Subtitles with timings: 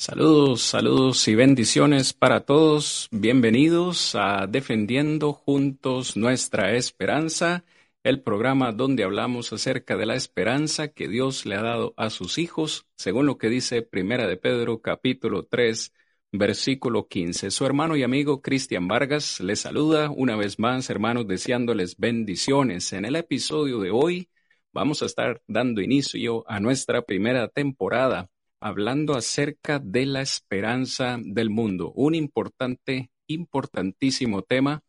[0.00, 3.08] Saludos, saludos y bendiciones para todos.
[3.10, 7.64] Bienvenidos a Defendiendo Juntos Nuestra Esperanza,
[8.04, 12.38] el programa donde hablamos acerca de la esperanza que Dios le ha dado a sus
[12.38, 15.92] hijos, según lo que dice Primera de Pedro capítulo 3,
[16.30, 17.50] versículo 15.
[17.50, 22.92] Su hermano y amigo Cristian Vargas les saluda una vez más, hermanos, deseándoles bendiciones.
[22.92, 24.28] En el episodio de hoy
[24.72, 28.30] vamos a estar dando inicio a nuestra primera temporada
[28.60, 34.82] hablando acerca de la esperanza del mundo, un importante, importantísimo tema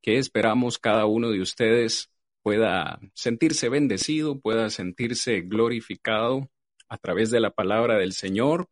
[0.00, 2.10] que esperamos cada uno de ustedes
[2.42, 6.50] pueda sentirse bendecido, pueda sentirse glorificado
[6.88, 8.68] a través de la palabra del Señor,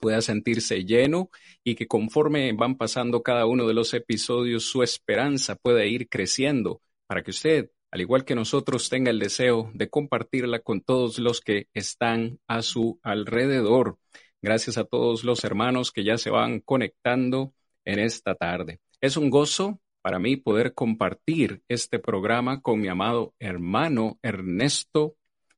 [0.00, 1.30] pueda sentirse lleno
[1.62, 6.80] y que conforme van pasando cada uno de los episodios, su esperanza pueda ir creciendo
[7.06, 11.40] para que usted al igual que nosotros, tenga el deseo de compartirla con todos los
[11.40, 13.98] que están a su alrededor.
[14.42, 17.52] Gracias a todos los hermanos que ya se van conectando
[17.84, 18.80] en esta tarde.
[19.00, 25.16] Es un gozo para mí poder compartir este programa con mi amado hermano Ernesto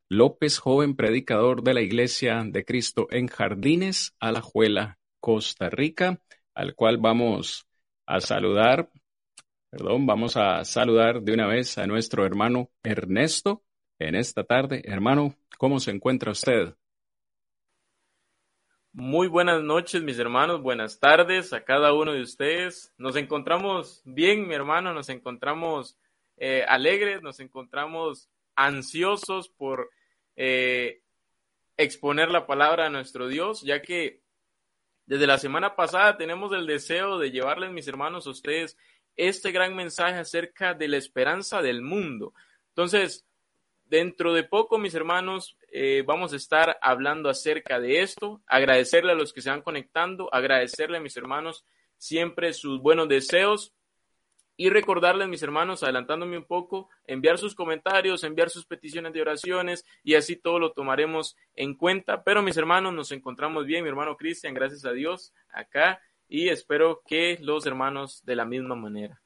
[0.08, 6.20] López, joven predicador de la Iglesia de Cristo en Jardines, Alajuela, Costa Rica,
[6.54, 7.66] al cual vamos
[8.06, 8.90] a saludar
[9.72, 13.62] Perdón, vamos a saludar de una vez a nuestro hermano Ernesto
[13.98, 14.82] en esta tarde.
[14.84, 16.74] Hermano, ¿cómo se encuentra usted?
[18.92, 20.60] Muy buenas noches, mis hermanos.
[20.60, 22.92] Buenas tardes a cada uno de ustedes.
[22.98, 24.92] Nos encontramos bien, mi hermano.
[24.92, 25.98] Nos encontramos
[26.36, 29.88] eh, alegres, nos encontramos ansiosos por
[30.36, 31.00] eh,
[31.78, 34.20] exponer la palabra a nuestro Dios, ya que
[35.06, 38.76] desde la semana pasada tenemos el deseo de llevarles, mis hermanos, a ustedes
[39.16, 42.34] este gran mensaje acerca de la esperanza del mundo.
[42.68, 43.26] Entonces,
[43.84, 48.40] dentro de poco, mis hermanos, eh, vamos a estar hablando acerca de esto.
[48.46, 51.64] Agradecerle a los que se van conectando, agradecerle a mis hermanos
[51.98, 53.74] siempre sus buenos deseos
[54.56, 59.84] y recordarles, mis hermanos, adelantándome un poco, enviar sus comentarios, enviar sus peticiones de oraciones
[60.02, 62.22] y así todo lo tomaremos en cuenta.
[62.22, 66.00] Pero, mis hermanos, nos encontramos bien, mi hermano Cristian, gracias a Dios, acá
[66.32, 69.20] y espero que los hermanos de la misma manera.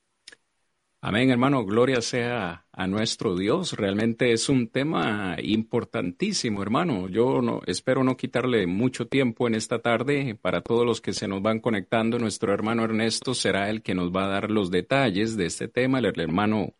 [1.00, 1.64] Amén, hermano.
[1.64, 3.74] Gloria sea a nuestro Dios.
[3.74, 7.08] Realmente es un tema importantísimo, hermano.
[7.08, 10.34] Yo no, espero no quitarle mucho tiempo en esta tarde.
[10.34, 14.10] Para todos los que se nos van conectando, nuestro hermano Ernesto será el que nos
[14.10, 16.00] va a dar los detalles de este tema.
[16.00, 16.74] El hermano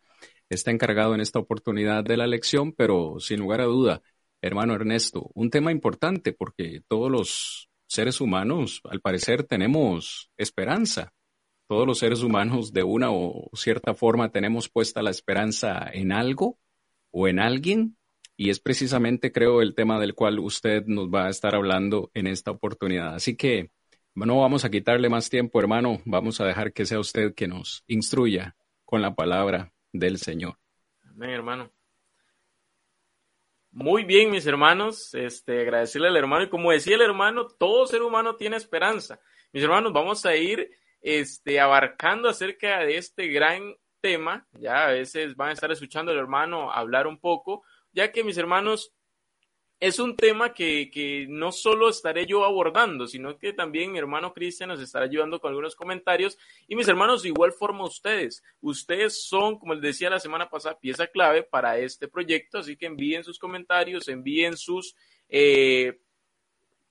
[0.49, 4.01] está encargado en esta oportunidad de la lección, pero sin lugar a duda,
[4.41, 11.13] hermano Ernesto, un tema importante porque todos los seres humanos, al parecer, tenemos esperanza.
[11.67, 16.59] Todos los seres humanos, de una o cierta forma, tenemos puesta la esperanza en algo
[17.11, 17.97] o en alguien.
[18.37, 22.27] Y es precisamente, creo, el tema del cual usted nos va a estar hablando en
[22.27, 23.15] esta oportunidad.
[23.15, 23.71] Así que
[24.15, 26.01] no vamos a quitarle más tiempo, hermano.
[26.05, 28.55] Vamos a dejar que sea usted que nos instruya
[28.85, 30.57] con la palabra del Señor.
[31.03, 31.71] Amén, hermano.
[33.79, 38.01] Muy bien, mis hermanos, este, agradecerle al hermano y como decía el hermano, todo ser
[38.01, 39.19] humano tiene esperanza.
[39.53, 45.35] Mis hermanos, vamos a ir este, abarcando acerca de este gran tema, ya a veces
[45.35, 47.61] van a estar escuchando al hermano hablar un poco,
[47.91, 48.95] ya que mis hermanos,
[49.79, 54.33] es un tema que, que, no solo estaré yo abordando, sino que también mi hermano
[54.33, 56.37] Cristian nos estará ayudando con algunos comentarios.
[56.67, 58.43] Y mis hermanos, de igual forma ustedes.
[58.59, 62.87] Ustedes son, como les decía la semana pasada, pieza clave para este proyecto, así que
[62.87, 64.95] envíen sus comentarios, envíen sus
[65.29, 65.99] eh,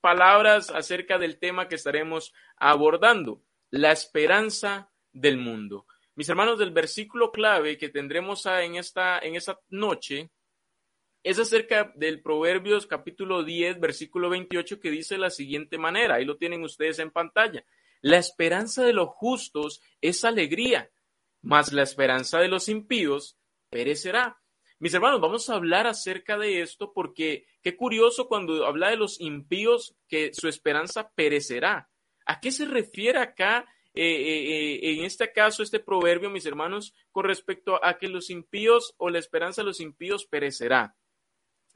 [0.01, 5.87] palabras acerca del tema que estaremos abordando, la esperanza del mundo.
[6.15, 10.31] Mis hermanos, del versículo clave que tendremos en esta, en esta noche
[11.27, 16.37] es acerca del Proverbios capítulo 10, versículo 28, que dice la siguiente manera, ahí lo
[16.37, 17.65] tienen ustedes en pantalla.
[18.01, 20.89] La esperanza de los justos es alegría,
[21.43, 23.37] mas la esperanza de los impíos
[23.71, 24.41] perecerá.
[24.79, 29.21] Mis hermanos, vamos a hablar acerca de esto porque qué curioso cuando habla de los
[29.21, 31.91] impíos que su esperanza perecerá.
[32.25, 36.95] ¿A qué se refiere acá eh, eh, eh, en este caso, este proverbio, mis hermanos,
[37.11, 40.95] con respecto a que los impíos o la esperanza de los impíos perecerá?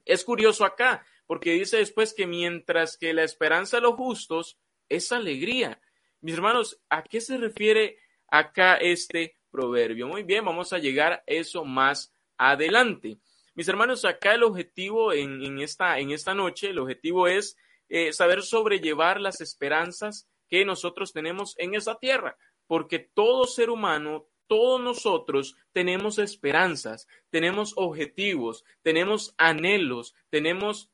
[0.05, 4.58] Es curioso acá, porque dice después que mientras que la esperanza de los justos
[4.88, 5.81] es alegría.
[6.20, 7.99] Mis hermanos, ¿a qué se refiere
[8.29, 10.08] acá este proverbio?
[10.08, 13.19] Muy bien, vamos a llegar a eso más adelante.
[13.55, 17.56] Mis hermanos, acá el objetivo en, esta, en esta, noche, el objetivo es
[17.88, 22.37] eh, saber sobrellevar las esperanzas que nosotros tenemos en esa tierra,
[22.67, 30.91] porque todo ser humano, todos nosotros tenemos esperanzas, tenemos objetivos, tenemos anhelos, tenemos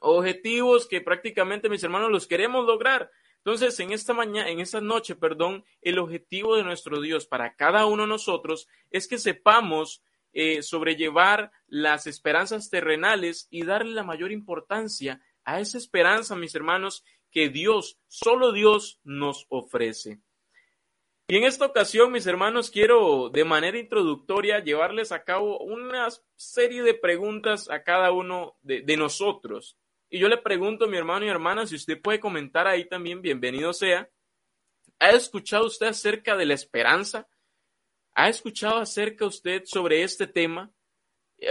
[0.00, 3.12] objetivos que prácticamente mis hermanos los queremos lograr.
[3.36, 7.86] Entonces, en esta mañana, en esta noche, perdón, el objetivo de nuestro Dios para cada
[7.86, 10.02] uno de nosotros es que sepamos
[10.32, 17.04] eh, sobrellevar las esperanzas terrenales y darle la mayor importancia a esa esperanza, mis hermanos,
[17.30, 20.18] que Dios, solo Dios nos ofrece.
[21.28, 26.06] Y en esta ocasión, mis hermanos, quiero de manera introductoria llevarles a cabo una
[26.36, 29.76] serie de preguntas a cada uno de, nosotros.
[30.08, 33.72] Y yo le pregunto mi hermano y hermana, si usted puede comentar ahí también, bienvenido
[33.72, 34.08] sea.
[35.00, 37.26] ¿Ha escuchado usted acerca de la esperanza?
[38.14, 40.70] ¿Ha escuchado acerca usted sobre este tema?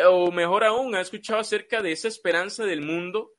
[0.07, 3.33] O mejor aún, ¿ha escuchado acerca de esa esperanza del mundo?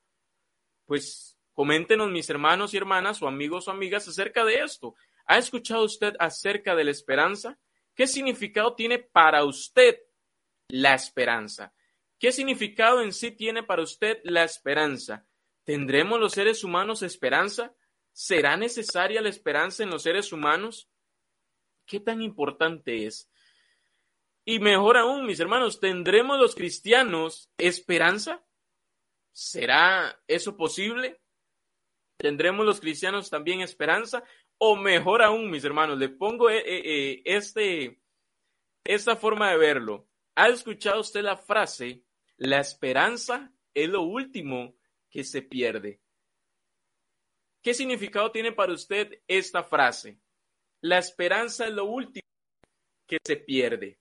[0.85, 4.95] Pues coméntenos mis hermanos y hermanas o amigos o amigas acerca de esto.
[5.27, 7.59] ¿Ha escuchado usted acerca de la esperanza?
[7.95, 9.99] ¿Qué significado tiene para usted
[10.69, 11.73] la esperanza?
[12.19, 15.27] ¿Qué significado en sí tiene para usted la esperanza?
[15.65, 17.75] ¿Tendremos los seres humanos esperanza?
[18.13, 20.89] ¿Será necesaria la esperanza en los seres humanos?
[21.85, 23.29] ¿Qué tan importante es?
[24.45, 28.45] Y mejor aún, mis hermanos, ¿tendremos los cristianos esperanza?
[29.33, 31.21] ¿Será eso posible?
[32.17, 34.25] ¿Tendremos los cristianos también esperanza?
[34.59, 38.01] O mejor aún, mis hermanos, le pongo eh, eh, eh, este,
[38.85, 40.09] esta forma de verlo.
[40.35, 42.07] ¿Ha escuchado usted la frase
[42.39, 44.77] la esperanza es lo último
[45.11, 46.01] que se pierde.
[47.63, 50.21] ¿Qué significado tiene para usted esta frase?
[50.83, 52.29] La esperanza es lo último
[53.07, 53.99] que se pierde.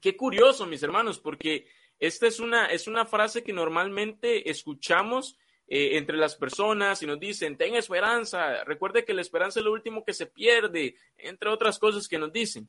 [0.00, 1.68] Qué curioso, mis hermanos, porque
[1.98, 5.36] esta es una, es una frase que normalmente escuchamos
[5.72, 9.72] eh, entre las personas y nos dicen, ten esperanza, recuerde que la esperanza es lo
[9.72, 12.68] último que se pierde, entre otras cosas que nos dicen.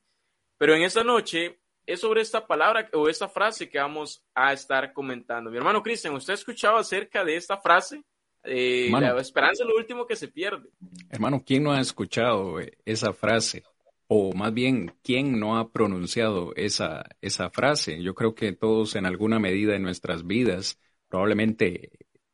[0.59, 4.93] Pero en esta noche es sobre esta palabra o esta frase que vamos a estar
[4.93, 5.49] comentando.
[5.49, 8.03] Mi hermano Cristian, ¿usted ha escuchado acerca de esta frase?
[8.43, 10.69] Eh, la esperanza es lo último que se pierde.
[11.09, 13.63] Hermano, ¿quién no ha escuchado esa frase?
[14.05, 18.03] O más bien, ¿quién no ha pronunciado esa, esa frase?
[18.03, 21.89] Yo creo que todos en alguna medida en nuestras vidas, probablemente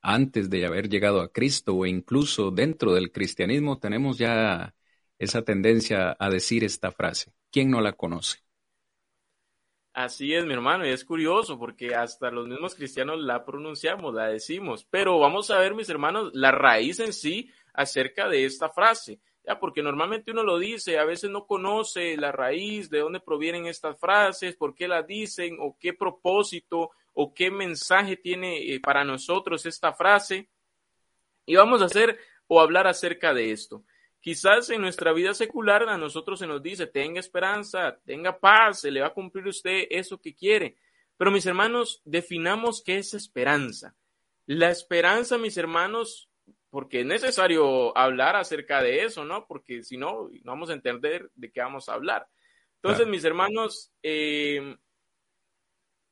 [0.08, 4.74] antes de haber llegado a Cristo o incluso dentro del cristianismo, tenemos ya
[5.20, 7.34] esa tendencia a decir esta frase.
[7.52, 8.38] ¿Quién no la conoce?
[9.92, 14.28] Así es, mi hermano, y es curioso porque hasta los mismos cristianos la pronunciamos, la
[14.28, 19.20] decimos, pero vamos a ver, mis hermanos, la raíz en sí acerca de esta frase,
[19.46, 23.66] ya porque normalmente uno lo dice, a veces no conoce la raíz, de dónde provienen
[23.66, 29.04] estas frases, por qué las dicen, o qué propósito o qué mensaje tiene eh, para
[29.04, 30.50] nosotros esta frase.
[31.48, 33.84] Y vamos a hacer o hablar acerca de esto.
[34.20, 38.92] Quizás en nuestra vida secular a nosotros se nos dice, tenga esperanza, tenga paz, se
[38.92, 40.78] le va a cumplir usted eso que quiere.
[41.18, 43.96] Pero mis hermanos, definamos qué es esperanza.
[44.46, 46.30] La esperanza, mis hermanos,
[46.70, 49.48] porque es necesario hablar acerca de eso, ¿no?
[49.48, 52.28] Porque si no, no vamos a entender de qué vamos a hablar.
[52.76, 54.78] Entonces, mis hermanos, eh,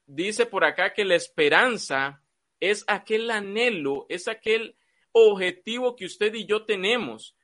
[0.05, 2.21] dice por acá que la esperanza
[2.59, 4.75] es aquel anhelo, es aquel
[5.11, 7.35] objetivo que usted y yo tenemos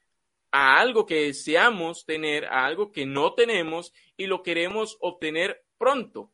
[0.52, 6.31] a algo que deseamos tener, a algo que no tenemos y lo queremos obtener pronto.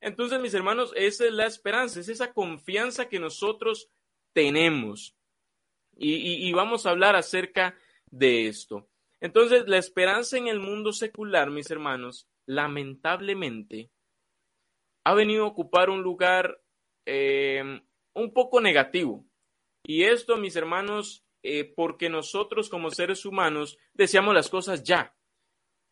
[0.00, 3.88] Entonces, mis hermanos, esa es la esperanza, es esa confianza que nosotros
[4.34, 5.16] tenemos.
[5.96, 8.88] Y, vamos a hablar acerca de esto.
[9.20, 13.90] Entonces, la esperanza en el mundo secular, mis hermanos, lamentablemente,
[15.04, 16.60] ha venido a ocupar un lugar
[17.06, 17.80] eh,
[18.14, 19.24] un poco negativo.
[19.84, 25.14] Y esto, mis hermanos, eh, porque nosotros como seres humanos deseamos las cosas ya.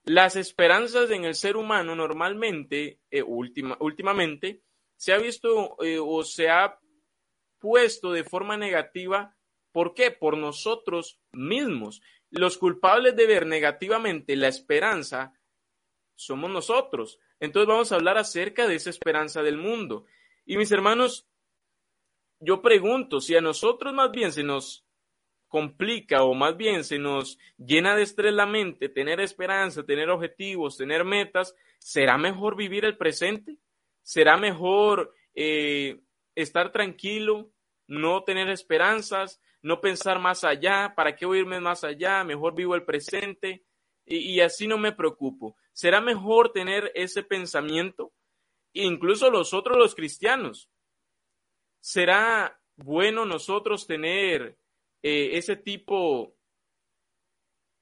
[0.05, 4.63] Las esperanzas en el ser humano normalmente, eh, últimamente,
[4.97, 6.81] se ha visto eh, o se ha
[7.59, 9.37] puesto de forma negativa.
[9.73, 10.11] ¿Por qué?
[10.11, 12.01] Por nosotros mismos.
[12.31, 15.35] Los culpables de ver negativamente la esperanza
[16.17, 17.19] somos nosotros.
[17.43, 20.05] Entonces vamos a hablar acerca de esa esperanza del mundo.
[20.47, 21.27] Y mis hermanos,
[22.39, 24.87] yo pregunto si a nosotros más bien se nos
[25.49, 30.77] complica o más bien se nos llena de estrés la mente, tener esperanza, tener objetivos,
[30.77, 33.59] tener metas, ¿será mejor vivir el presente?
[34.03, 36.01] ¿Será mejor eh,
[36.37, 37.51] estar tranquilo,
[37.89, 40.93] no tener esperanzas, no pensar más allá?
[40.95, 42.23] ¿Para qué irme más allá?
[42.23, 43.65] Mejor vivo el presente
[44.05, 45.57] y, así no me preocupo.
[45.73, 48.13] ¿Será mejor tener ese pensamiento?
[48.73, 50.69] Incluso los otros, los cristianos.
[51.81, 54.59] ¿Será bueno nosotros tener
[55.03, 56.37] eh, ese tipo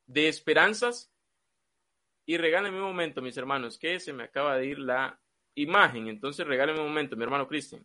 [0.06, 1.12] de esperanzas.
[2.26, 5.20] Y regálenme un momento, mis hermanos, que se me acaba de ir la
[5.54, 6.08] imagen.
[6.08, 7.84] Entonces regálenme un momento, mi hermano Cristian.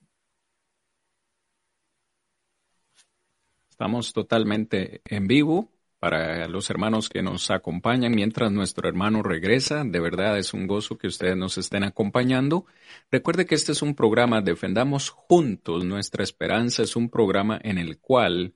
[3.69, 5.69] Estamos totalmente en vivo
[6.05, 9.83] para los hermanos que nos acompañan mientras nuestro hermano regresa.
[9.83, 12.67] De verdad es un gozo que ustedes nos estén acompañando.
[13.09, 16.83] Recuerde que este es un programa Defendamos Juntos Nuestra Esperanza.
[16.83, 18.53] Es un programa en el cual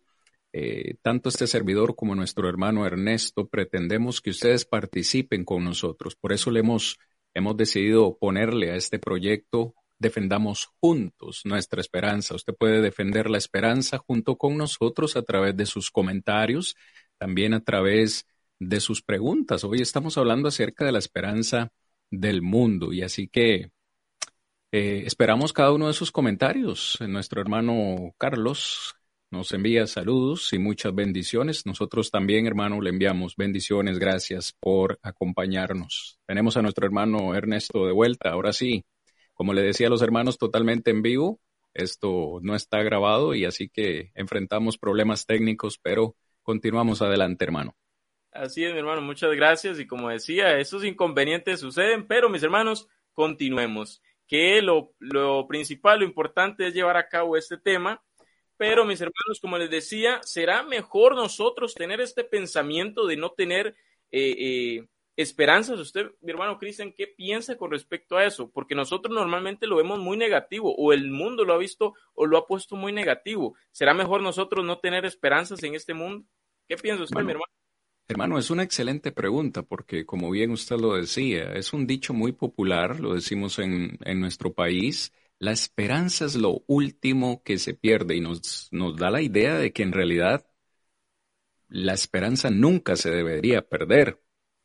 [0.53, 6.15] eh, tanto este servidor como nuestro hermano Ernesto pretendemos que ustedes participen con nosotros.
[6.15, 6.99] Por eso le hemos,
[7.33, 12.35] hemos decidido ponerle a este proyecto Defendamos Juntos Nuestra Esperanza.
[12.35, 16.75] Usted puede defender la esperanza junto con nosotros a través de sus comentarios
[17.19, 18.25] también a través
[18.59, 19.63] de sus preguntas.
[19.63, 21.71] Hoy estamos hablando acerca de la esperanza
[22.09, 23.71] del mundo y así que
[24.71, 26.97] eh, esperamos cada uno de sus comentarios.
[27.01, 28.95] Nuestro hermano Carlos
[29.31, 31.65] nos envía saludos y muchas bendiciones.
[31.65, 33.99] Nosotros también, hermano, le enviamos bendiciones.
[33.99, 36.19] Gracias por acompañarnos.
[36.25, 38.31] Tenemos a nuestro hermano Ernesto de vuelta.
[38.31, 38.85] Ahora sí,
[39.33, 41.39] como le decía a los hermanos, totalmente en vivo.
[41.73, 46.15] Esto no está grabado y así que enfrentamos problemas técnicos, pero
[46.49, 47.75] Continuamos adelante, hermano.
[48.31, 49.79] Así es, mi hermano, muchas gracias.
[49.79, 54.01] Y como decía, esos inconvenientes suceden, pero mis hermanos, continuemos.
[54.25, 58.03] Que lo, lo principal, lo importante es llevar a cabo este tema.
[58.57, 63.75] Pero mis hermanos, como les decía, será mejor nosotros tener este pensamiento de no tener
[64.11, 64.87] eh, eh,
[65.17, 65.79] esperanzas.
[65.79, 68.49] Usted, mi hermano Cristian, ¿qué piensa con respecto a eso?
[68.49, 72.39] Porque nosotros normalmente lo vemos muy negativo, o el mundo lo ha visto o lo
[72.39, 73.55] ha puesto muy negativo.
[73.69, 76.25] ¿Será mejor nosotros no tener esperanzas en este mundo?
[76.69, 77.51] ¿Qué piensa usted, mi hermano?
[78.07, 82.31] Hermano, es una excelente pregunta porque, como bien usted lo decía, es un dicho muy
[82.31, 88.15] popular, lo decimos en, en nuestro país, la esperanza es lo último que se pierde
[88.15, 90.45] y nos, nos da la idea de que en realidad
[91.67, 94.21] la esperanza nunca se debería perder.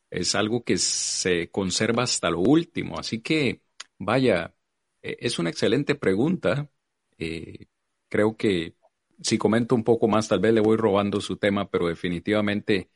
[0.09, 2.99] Es algo que se conserva hasta lo último.
[2.99, 3.61] Así que,
[3.97, 4.55] vaya,
[5.01, 6.69] e, es una excelente pregunta.
[7.17, 7.67] Eh,
[8.09, 8.75] creo que
[9.21, 12.89] si comento un poco más, tal vez le voy robando su tema, pero definitivamente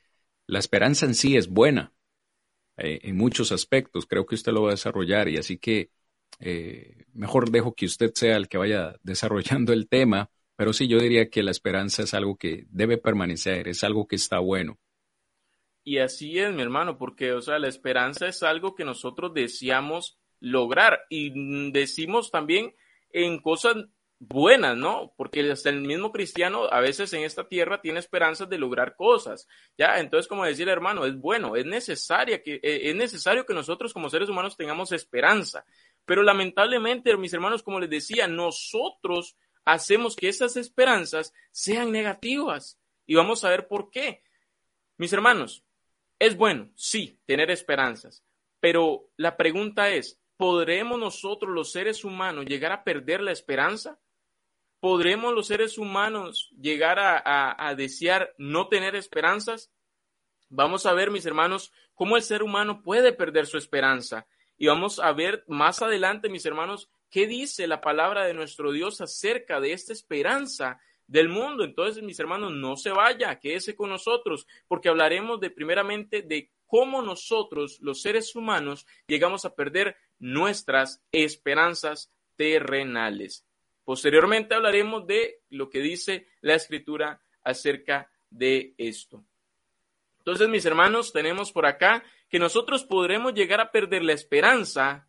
[0.48, 1.94] la esperanza en sí es buena
[2.78, 4.06] eh, en muchos aspectos.
[4.06, 5.92] Creo que usted lo va a desarrollar y así que
[6.40, 11.00] eh, mejor dejo que usted sea el que vaya desarrollando el tema, pero sí yo
[11.00, 14.80] diría que la esperanza es algo que debe permanecer, es algo que está bueno.
[15.84, 20.20] Y así es, mi hermano, porque, o sea, la esperanza es algo que nosotros deseamos
[20.40, 22.76] lograr y decimos también
[23.12, 23.76] en cosas
[24.20, 25.14] buenas, ¿no?
[25.16, 29.48] Porque hasta el mismo cristiano a veces en esta tierra tiene esperanzas de lograr cosas,
[29.78, 30.00] ¿ya?
[30.00, 33.94] Entonces, como decía el hermano, es bueno, es necesaria que, eh, es necesario que nosotros
[33.94, 35.66] como seres humanos tengamos esperanza,
[36.06, 43.16] pero lamentablemente, mis hermanos, como les decía, nosotros hacemos que esas esperanzas sean negativas y
[43.16, 44.24] vamos a ver por qué.
[44.98, 45.64] Mis hermanos,
[46.20, 48.26] es bueno, sí, tener esperanzas,
[48.60, 53.98] pero la pregunta es, ¿podremos nosotros los seres humanos llegar a perder la esperanza?
[54.80, 59.72] ¿Podremos los seres humanos llegar a, desear no tener esperanzas?
[60.50, 64.26] Vamos a ver, mis hermanos, cómo el ser humano puede perder su esperanza.
[64.58, 69.02] Y vamos a ver más adelante, mis hermanos, qué dice la palabra de nuestro Dios
[69.02, 71.66] acerca de esta esperanza del mundo.
[71.66, 77.02] Entonces, mis hermanos, no se vaya, quédese con nosotros, porque hablaremos de primeramente de cómo
[77.02, 83.49] nosotros, los seres humanos, llegamos a perder nuestras esperanzas terrenales.
[83.90, 89.26] Posteriormente hablaremos de lo que dice la escritura acerca de esto.
[90.20, 95.08] Entonces, mis hermanos, tenemos por acá que nosotros podremos llegar a perder la esperanza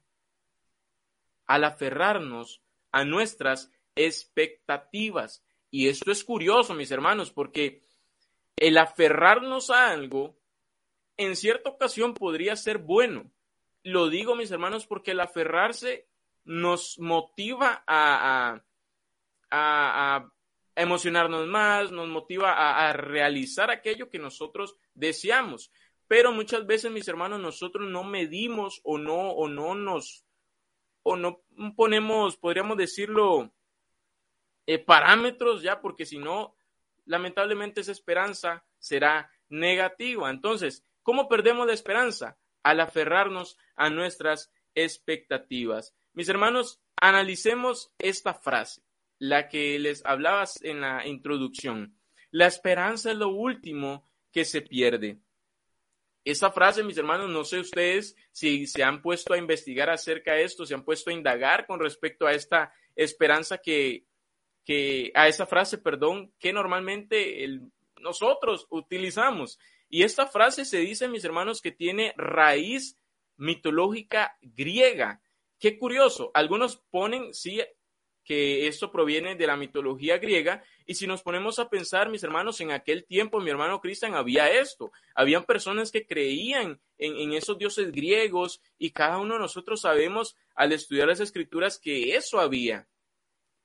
[1.44, 5.44] al aferrarnos a nuestras expectativas.
[5.70, 7.82] Y esto es curioso, mis hermanos, porque
[8.56, 10.38] el aferrarnos a algo
[11.18, 13.30] en cierta ocasión podría ser bueno.
[13.82, 16.08] Lo digo, mis hermanos, porque el aferrarse
[16.44, 18.64] nos motiva a, a,
[20.74, 22.52] emocionarnos más, nos motiva
[22.88, 25.70] a, realizar aquello que nosotros deseamos.
[26.06, 30.24] Pero muchas veces, mis hermanos, nosotros no medimos o no, o no nos,
[31.02, 31.42] o no
[31.76, 33.52] ponemos, podríamos decirlo,
[34.66, 36.56] eh, parámetros ya, porque si no,
[37.04, 40.30] lamentablemente esa esperanza será negativa.
[40.30, 42.38] Entonces, ¿cómo perdemos la esperanza?
[42.62, 45.94] Al aferrarnos a nuestras expectativas.
[46.12, 48.82] Mis hermanos, analicemos esta frase
[49.20, 51.94] la que les hablabas en la introducción.
[52.30, 55.18] La esperanza es lo último que se pierde.
[56.24, 60.44] Esa frase, mis hermanos, no sé ustedes si se han puesto a investigar acerca de
[60.44, 64.06] esto, se han puesto a indagar con respecto a esta esperanza que,
[64.64, 67.46] que a esa frase, perdón, que normalmente
[68.00, 69.58] nosotros utilizamos.
[69.90, 72.96] Y esta frase se dice, mis hermanos, que tiene raíz
[73.36, 75.20] mitológica griega.
[75.58, 77.60] Qué curioso, algunos ponen, sí,
[78.24, 80.62] que esto proviene de la mitología griega.
[80.86, 84.50] Y si nos ponemos a pensar, mis hermanos, en aquel tiempo, mi hermano Cristian, había
[84.50, 84.92] esto.
[85.14, 90.72] Habían personas que creían en, esos dioses griegos y cada uno de nosotros sabemos al
[90.72, 92.86] estudiar las escrituras que eso había.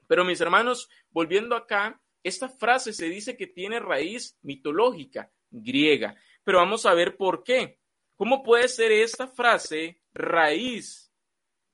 [0.08, 6.16] Pero mis hermanos, volviendo acá, esta frase se dice que tiene raíz mitológica griega.
[6.44, 7.80] Pero vamos a ver por qué.
[8.16, 11.12] ¿Cómo puede ser esta frase raíz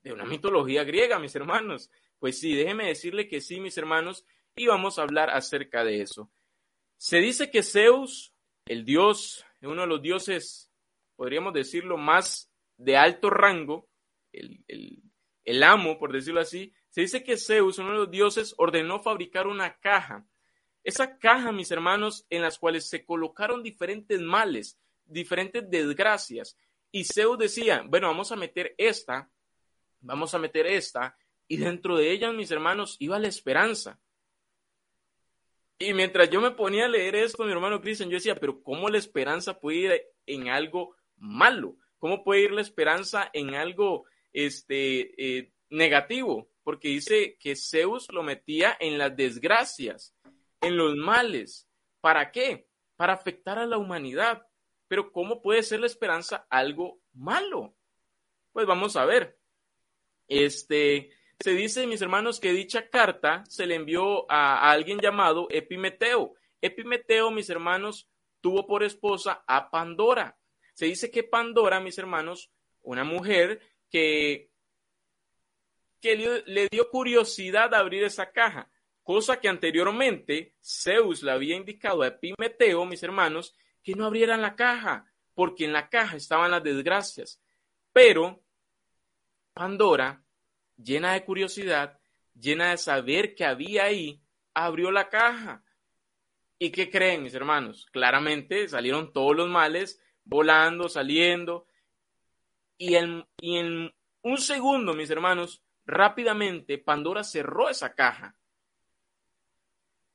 [0.02, 1.90] de una mitología griega, mis hermanos?
[2.22, 4.24] Pues sí, déjeme decirle que sí, mis hermanos,
[4.54, 6.30] y vamos a hablar acerca de eso.
[6.96, 8.32] Se dice que Zeus,
[8.64, 10.70] el dios, uno de los dioses,
[11.16, 13.88] podríamos decirlo, más de alto rango,
[14.30, 15.02] el, el,
[15.42, 19.48] el amo, por decirlo así, se dice que Zeus, uno de los dioses, ordenó fabricar
[19.48, 20.24] una caja.
[20.84, 26.56] Esa caja, mis hermanos, en las cuales se colocaron diferentes males, diferentes desgracias.
[26.92, 29.28] Y Zeus decía, bueno, vamos a meter esta,
[29.98, 31.16] vamos a meter esta,
[31.52, 34.00] y dentro de ellas, mis hermanos, iba la esperanza.
[35.78, 38.88] Y mientras yo me ponía a leer esto, mi hermano Cristian, yo decía, pero ¿cómo
[38.88, 41.76] la esperanza puede ir en algo malo?
[41.98, 46.48] ¿Cómo puede ir la esperanza en algo este, eh, negativo?
[46.64, 50.16] Porque dice que Zeus lo metía en las desgracias,
[50.62, 51.68] en los males.
[52.00, 52.66] ¿Para qué?
[52.96, 54.46] Para afectar a la humanidad.
[54.88, 57.76] Pero ¿cómo puede ser la esperanza algo malo?
[58.52, 59.38] Pues vamos a ver.
[60.28, 61.10] Este,
[61.42, 66.34] se dice, mis hermanos, que dicha carta se le envió a, alguien llamado Epimeteo.
[66.60, 68.08] Epimeteo, mis hermanos,
[68.40, 70.38] tuvo por esposa a Pandora.
[70.74, 74.50] Se dice que Pandora, mis hermanos, una mujer que,
[76.00, 78.70] que le, le dio curiosidad a abrir esa caja,
[79.02, 84.54] cosa que anteriormente Zeus le había indicado a Epimeteo, mis hermanos, que no abrieran la
[84.54, 87.42] caja, porque en la caja estaban las desgracias.
[87.92, 88.44] Pero
[89.54, 90.21] Pandora
[90.82, 91.98] llena de curiosidad,
[92.34, 94.22] llena de saber que había ahí,
[94.54, 95.64] abrió la caja.
[96.58, 97.86] ¿Y qué creen, mis hermanos?
[97.92, 101.66] Claramente salieron todos los males volando, saliendo.
[102.78, 108.36] Y en, y en un segundo, mis hermanos, rápidamente Pandora cerró esa caja.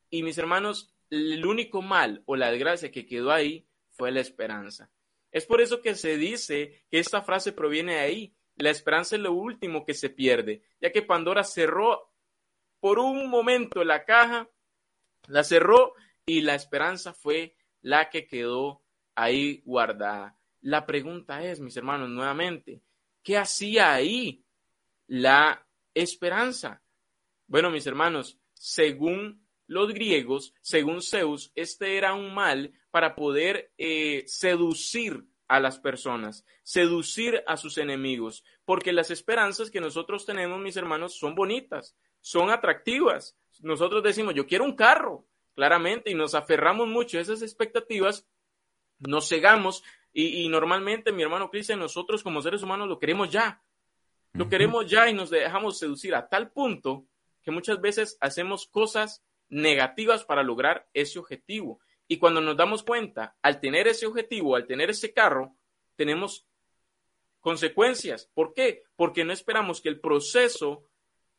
[0.09, 4.89] Y mis hermanos, el único mal o la desgracia que quedó ahí fue la esperanza.
[5.31, 9.21] Es por eso que se dice que esta frase proviene de ahí, la esperanza es
[9.21, 12.11] lo último que se pierde, ya que Pandora cerró
[12.79, 14.49] por un momento la caja,
[15.27, 15.93] la cerró
[16.25, 18.83] y la esperanza fue la que quedó
[19.15, 20.37] ahí guardada.
[20.61, 22.81] La pregunta es, mis hermanos, nuevamente,
[23.23, 24.43] ¿qué hacía ahí
[25.07, 26.83] la esperanza?
[27.47, 34.23] Bueno, mis hermanos, según los griegos, según Zeus, este era un mal para poder eh,
[34.27, 40.77] seducir a las personas, seducir a sus enemigos, porque las esperanzas que nosotros tenemos, mis
[40.77, 43.37] hermanos, son bonitas, son atractivas.
[43.61, 48.27] Nosotros decimos, yo quiero un carro, claramente, y nos aferramos mucho a esas expectativas,
[48.99, 49.83] nos cegamos
[50.13, 53.61] y, normalmente, mi hermano Cristian, nosotros como seres humanos lo queremos ya,
[54.33, 57.05] lo queremos ya y nos dejamos seducir a tal punto
[57.43, 61.79] que muchas veces hacemos cosas negativas para lograr ese objetivo.
[62.07, 65.55] Y cuando nos damos cuenta, al tener ese objetivo, al tener ese carro,
[65.95, 66.47] tenemos
[67.41, 68.29] consecuencias.
[68.33, 68.83] ¿Por qué?
[68.95, 70.85] Porque no esperamos que el proceso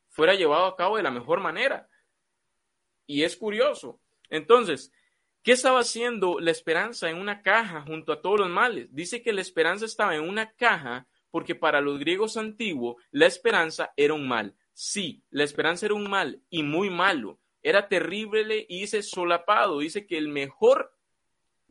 [0.08, 1.88] fuera llevado a cabo de la mejor manera.
[3.06, 4.00] Y es curioso.
[4.28, 4.92] Entonces,
[5.42, 8.94] ¿qué estaba haciendo la esperanza en una caja junto a todos los males?
[8.94, 13.92] Dice que la esperanza estaba en una caja porque para los griegos antiguos la esperanza
[13.96, 14.54] era un mal.
[14.74, 20.06] Sí, la esperanza era un mal y muy malo era terrible y dice solapado, dice
[20.06, 20.92] que el mejor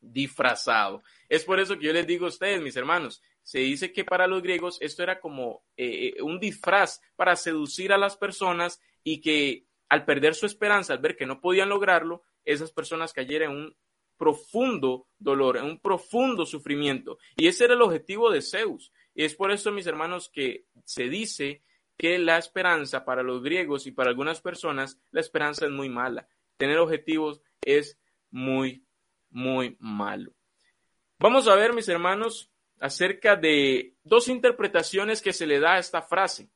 [0.01, 1.03] disfrazado.
[1.29, 4.27] Es por eso que yo les digo a ustedes, mis hermanos, se dice que para
[4.27, 9.21] los griegos esto era como eh, eh, un disfraz para seducir a las personas y
[9.21, 13.57] que al perder su esperanza, al ver que no podían lograrlo, esas personas cayeran en
[13.57, 13.75] un
[14.17, 17.17] profundo dolor, en un profundo sufrimiento.
[17.35, 18.91] Y ese era el objetivo de Zeus.
[19.13, 21.61] Y es por eso, mis hermanos, que se dice
[21.97, 26.27] que la esperanza para los griegos y para algunas personas, la esperanza es muy mala.
[26.57, 28.85] Tener objetivos es muy,
[29.29, 30.33] muy malo.
[31.19, 36.01] Vamos a ver, mis hermanos, acerca de dos interpretaciones que se le da a esta
[36.01, 36.49] frase.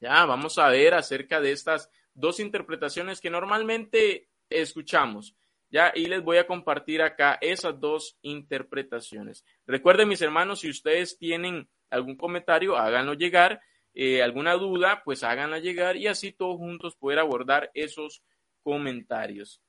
[0.00, 5.34] Ya, vamos a ver acerca de estas dos interpretaciones que normalmente escuchamos.
[5.70, 9.42] Ya, y les voy a compartir acá esas dos interpretaciones.
[9.66, 13.62] Recuerden, mis hermanos, si ustedes tienen algún comentario, háganlo llegar
[13.94, 18.22] eh, alguna duda, pues háganla llegar y así todos juntos poder abordar esos
[18.62, 19.60] comentarios.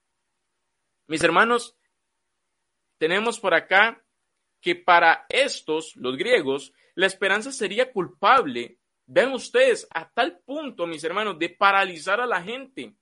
[1.08, 1.76] Mis hermanos,
[2.98, 4.04] tenemos por acá
[4.62, 11.04] que para estos, los griegos, la esperanza sería culpable Vean ustedes, a tal punto, mis
[11.04, 12.96] hermanos, de paralizar a la gente.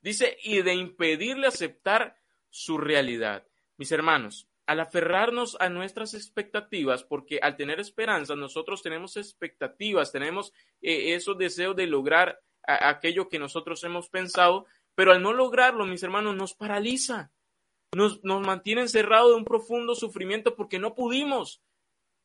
[0.00, 2.16] Dice, y de impedirle aceptar
[2.50, 3.46] su realidad.
[3.76, 10.54] Mis hermanos, al aferrarnos a nuestras expectativas, porque al tener esperanza, nosotros tenemos expectativas, tenemos
[10.80, 16.02] eh, esos deseos de lograr aquello que nosotros hemos pensado, pero al no lograrlo, mis
[16.02, 17.32] hermanos, nos paraliza,
[17.94, 21.60] nos, nos mantiene encerrados de un profundo sufrimiento porque no pudimos.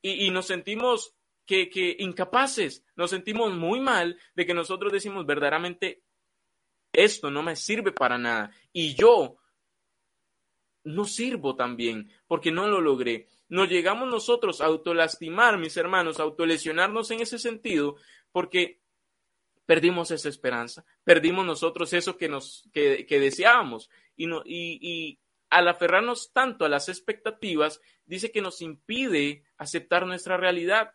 [0.02, 6.02] Y, nos sentimos que, que incapaces, nos sentimos muy mal de que nosotros decimos verdaderamente
[6.94, 9.36] esto no me sirve para nada y yo
[10.88, 13.28] no sirvo también porque no lo logré.
[13.50, 17.96] Nos llegamos nosotros a autolastimar, mis hermanos, a autolesionarnos en ese sentido
[18.32, 18.82] porque
[19.66, 25.20] perdimos esa esperanza, perdimos nosotros eso que nos que, deseábamos y, no, y, y
[25.50, 30.94] al aferrarnos tanto a las expectativas, dice que nos impide aceptar nuestra realidad.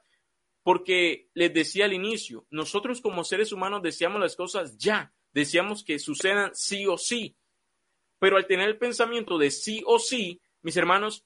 [0.64, 5.98] Porque les decía al inicio, nosotros como seres humanos deseamos las cosas ya, deseamos que
[5.98, 7.37] sucedan sí o sí.
[8.23, 11.25] Pero al tener el pensamiento de sí o sí, mis hermanos,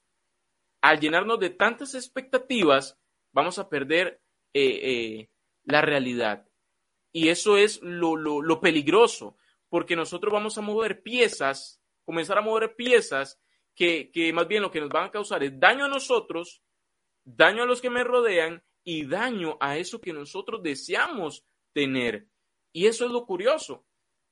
[0.80, 2.98] al llenarnos de tantas expectativas,
[3.32, 4.22] vamos a perder
[4.54, 5.30] eh, eh,
[5.64, 6.48] la realidad.
[7.12, 9.36] Y eso es lo, peligroso,
[9.68, 13.38] porque nosotros vamos a mover piezas, comenzar a mover piezas
[13.74, 16.62] que, que más bien lo que nos van a causar es daño a nosotros,
[17.24, 22.26] daño a los que me rodean y daño a eso que nosotros deseamos tener.
[22.72, 23.84] Y eso es lo curioso.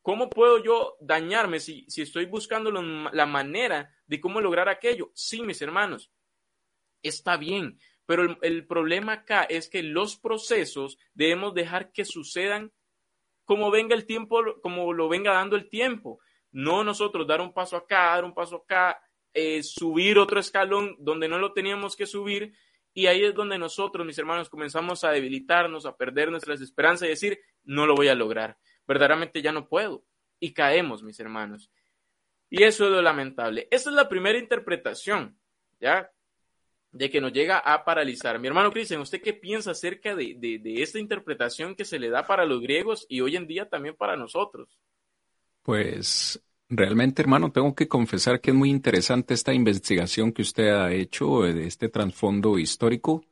[0.04, 5.10] ¿Cómo puedo yo dañarme si, si estoy buscando la manera de cómo lograr aquello?
[5.14, 6.12] Sí, mis hermanos,
[7.02, 12.70] está bien, pero el, problema acá es que los procesos debemos dejar que sucedan
[13.46, 16.20] como venga el tiempo, como lo venga dando el tiempo.
[16.52, 19.00] No nosotros dar un paso acá, dar un paso acá,
[19.32, 22.52] eh, subir otro escalón donde no lo teníamos que subir.
[22.92, 27.12] Y ahí es donde nosotros, mis hermanos, comenzamos a debilitarnos, a perder nuestras esperanzas y
[27.12, 28.58] decir, no lo voy a lograr.
[28.86, 30.04] Verdaderamente ya no puedo.
[30.40, 31.70] Y caemos, mis hermanos.
[32.50, 33.68] Y eso es lo lamentable.
[33.70, 35.38] Esa es la primera interpretación,
[35.80, 36.10] ¿ya?
[36.94, 38.38] de que nos llega a paralizar.
[38.38, 42.24] Mi hermano Cristian, ¿usted qué piensa acerca de, de, esta interpretación que se le da
[42.24, 44.78] para los griegos y hoy en día también para nosotros?
[45.62, 50.92] Pues realmente, hermano, tengo que confesar que es muy interesante esta investigación que usted ha
[50.92, 53.24] hecho de este trasfondo histórico.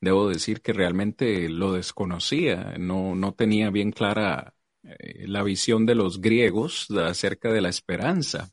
[0.00, 5.94] Debo decir que realmente lo desconocía, no, no tenía bien clara eh, la visión de
[5.94, 8.50] los griegos acerca de la esperanza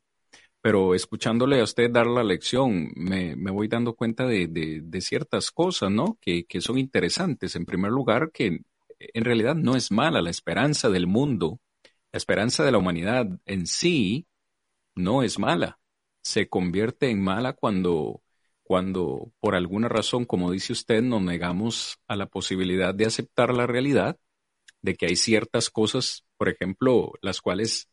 [0.67, 6.17] pero escuchándole a usted dar la lección, me, voy dando cuenta de, ciertas cosas, ¿no?
[6.19, 7.55] Que, que, son interesantes.
[7.55, 8.59] En primer lugar, que
[8.99, 11.61] en realidad no es mala la esperanza del mundo,
[12.11, 14.27] la esperanza de la humanidad en sí
[14.95, 15.79] no es mala.
[16.21, 18.21] Se convierte en mala cuando,
[18.63, 23.67] cuando por alguna razón, como dice usted, nos negamos a la posibilidad de aceptar la
[23.67, 24.17] realidad
[24.87, 27.89] de que hay ciertas cosas, por ejemplo, las cuales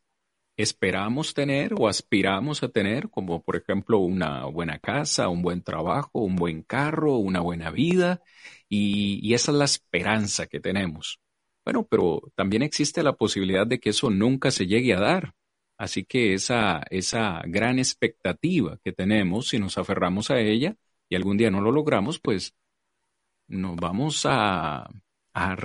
[0.56, 6.20] esperamos tener o aspiramos a tener, como por ejemplo una buena casa, un buen trabajo,
[6.20, 8.22] un buen carro, una buena vida,
[8.68, 11.18] y, esa es la esperanza que tenemos.
[11.64, 15.34] Bueno, pero también existe la posibilidad de que eso nunca se llegue a dar.
[15.76, 20.76] Así que esa, esa gran expectativa que tenemos, si nos aferramos a ella
[21.08, 22.54] y algún día no lo logramos, pues
[23.48, 24.88] nos vamos a,
[25.34, 25.56] a,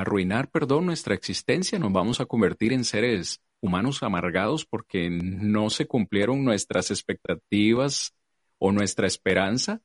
[0.00, 5.86] arruinar, perdón, nuestra existencia, nos vamos a convertir en seres humanos amargados porque no se
[5.86, 8.14] cumplieron nuestras expectativas
[8.58, 9.80] o nuestra esperanza.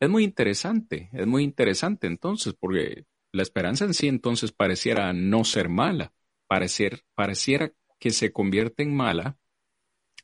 [0.00, 5.44] Es muy interesante, es muy interesante entonces, porque la esperanza en sí entonces pareciera no
[5.44, 6.12] ser mala,
[6.46, 9.38] parecer, pareciera que se convierte en mala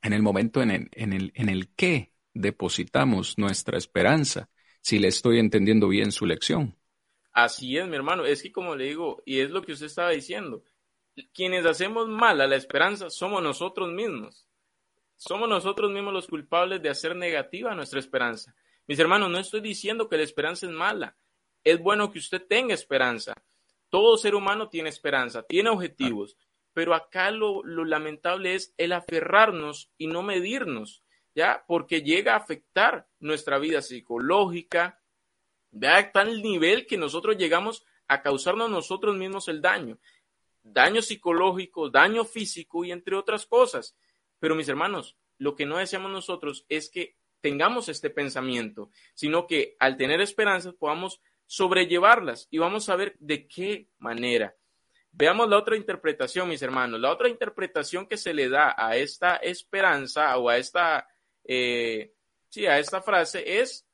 [0.02, 4.50] en el momento en el, en el, en el que depositamos nuestra esperanza,
[4.80, 6.76] si le estoy entendiendo bien su lección.
[7.32, 10.10] Así es, mi hermano, es que como le digo, y es lo que usted estaba
[10.10, 10.64] diciendo,
[11.32, 14.46] quienes hacemos mal a la esperanza somos nosotros mismos.
[15.16, 18.54] Somos nosotros mismos los culpables de hacer negativa nuestra esperanza.
[18.86, 21.16] Mis hermanos, no estoy diciendo que la esperanza es mala.
[21.62, 23.34] Es bueno que usted tenga esperanza.
[23.88, 26.36] Todo ser humano tiene esperanza, tiene objetivos,
[26.72, 31.62] pero acá lo, lamentable es el aferrarnos y no medirnos, ¿ya?
[31.66, 35.01] Porque llega a afectar nuestra vida psicológica,
[35.72, 39.98] vea tal nivel que nosotros llegamos a causarnos nosotros mismos el daño
[40.62, 43.96] daño psicológico, daño físico y entre otras cosas.
[44.38, 49.76] Pero mis hermanos, lo que no deseamos nosotros es que tengamos este pensamiento, sino que
[49.78, 54.56] al tener esperanzas podamos sobrellevarlas y vamos a ver de qué manera.
[55.10, 56.98] Veamos la otra interpretación, mis hermanos.
[56.98, 61.06] La otra interpretación que se le da a esta esperanza o a esta,
[61.44, 62.14] eh,
[62.48, 63.86] sí, a esta frase es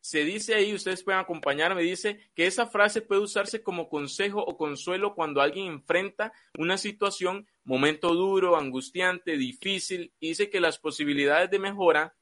[0.00, 4.56] se dice ahí, ustedes pueden acompañarme, dice que esa frase puede usarse como consejo o
[4.56, 11.50] consuelo cuando alguien enfrenta una situación, momento duro, angustiante, difícil, y dice que las posibilidades
[11.50, 12.16] de mejora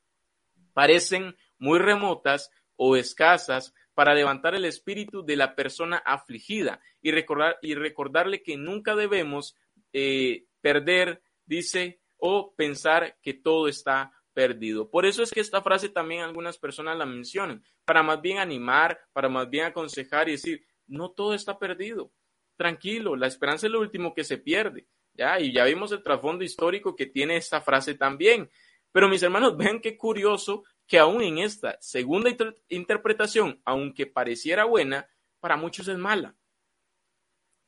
[0.73, 6.81] parecen muy remotas o escasas para levantar el espíritu de la persona afligida.
[7.01, 9.57] Y, recordar, y recordarle que nunca debemos
[9.93, 14.89] eh, perder, dice, o pensar que todo está perdido.
[14.89, 19.01] Por eso es que esta frase también algunas personas la mencionan, para más bien animar,
[19.13, 22.13] para más bien aconsejar y decir, no todo está perdido.
[22.57, 24.87] Tranquilo, la esperanza es lo último que se pierde.
[25.13, 28.49] Ya, y ya vimos el trasfondo histórico que tiene esta frase también.
[28.93, 32.31] Pero mis hermanos, ven qué curioso que aún en esta segunda
[32.69, 35.09] interpretación, aunque pareciera buena,
[35.41, 36.37] para muchos es mala.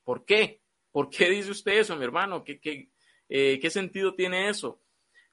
[0.05, 0.63] ¿Por qué?
[0.93, 2.45] ¿Por qué dice usted eso, mi hermano?
[2.45, 2.61] ¿Qué,
[3.29, 4.81] eh, ¿qué sentido tiene eso?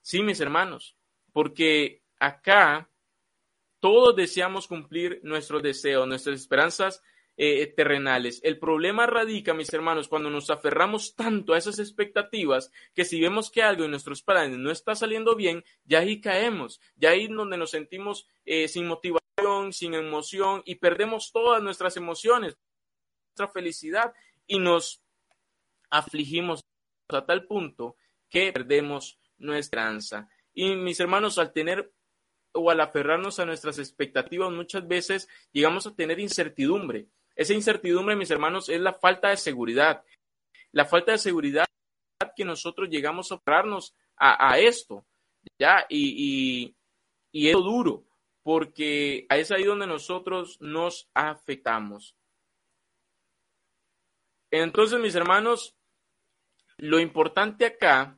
[0.02, 0.97] Sí, mis hermanos,
[1.38, 2.90] porque acá
[3.80, 7.04] todos deseamos cumplir nuestros deseos, nuestras esperanzas
[7.38, 8.42] eh, terrenales.
[8.44, 13.52] El problema radica, mis hermanos, cuando nos aferramos tanto a esas expectativas que si vemos
[13.52, 17.58] que algo en nuestros planes no está saliendo bien, ya ahí caemos, ya ahí donde
[17.58, 22.58] nos sentimos eh, sin motivación, sin emoción y perdemos todas nuestras emociones,
[23.28, 24.12] nuestra felicidad
[24.48, 25.04] y nos
[25.92, 26.62] afligimos
[27.10, 27.96] a tal punto
[28.28, 30.30] que perdemos nuestra esperanza.
[30.58, 31.94] Y mis hermanos, al tener
[32.52, 37.06] o al aferrarnos a nuestras expectativas, muchas veces llegamos a tener incertidumbre.
[37.36, 40.04] Esa incertidumbre, mis hermanos, es la falta de seguridad.
[40.72, 41.66] La falta de seguridad
[42.36, 45.06] que nosotros llegamos a aferrarnos a, esto,
[45.60, 45.86] ¿ya?
[45.90, 46.74] Y,
[47.32, 48.08] y, es duro,
[48.42, 52.16] porque es ahí donde nosotros nos afectamos.
[54.50, 55.76] Entonces, mis hermanos,
[56.78, 58.17] lo importante acá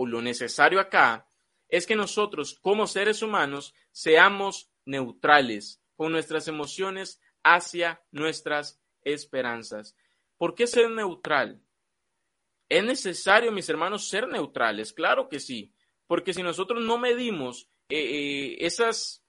[0.00, 1.28] o lo necesario acá
[1.68, 9.94] es que nosotros como seres humanos seamos neutrales con nuestras emociones hacia nuestras esperanzas.
[10.38, 11.62] ¿Por qué ser neutral?
[12.70, 14.94] ¿Es necesario, mis hermanos, ser neutrales?
[14.94, 15.74] Claro que sí,
[16.06, 19.22] porque si nosotros no medimos eh, eh, esas,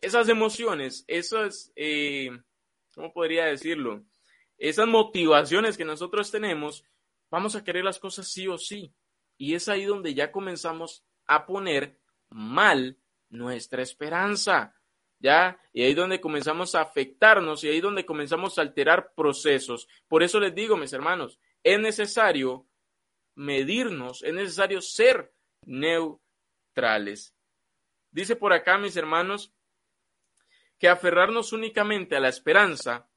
[0.00, 2.30] esas emociones, esas, eh,
[2.94, 4.06] ¿cómo podría decirlo?
[4.56, 6.82] Esas motivaciones que nosotros tenemos,
[7.30, 8.94] vamos a querer las cosas sí o sí.
[9.38, 11.98] Y es ahí donde ya comenzamos a poner
[12.28, 12.98] mal
[13.30, 14.74] nuestra esperanza.
[15.20, 15.58] ¿Ya?
[15.72, 19.88] Y ahí donde comenzamos a afectarnos y ahí donde comenzamos a alterar procesos.
[20.06, 22.66] Por eso les digo, mis hermanos, es necesario
[23.34, 25.32] medirnos, es necesario ser
[25.64, 27.34] neutrales.
[28.10, 29.52] Dice por acá, mis hermanos,
[30.78, 33.08] que aferrarnos únicamente a la esperanza,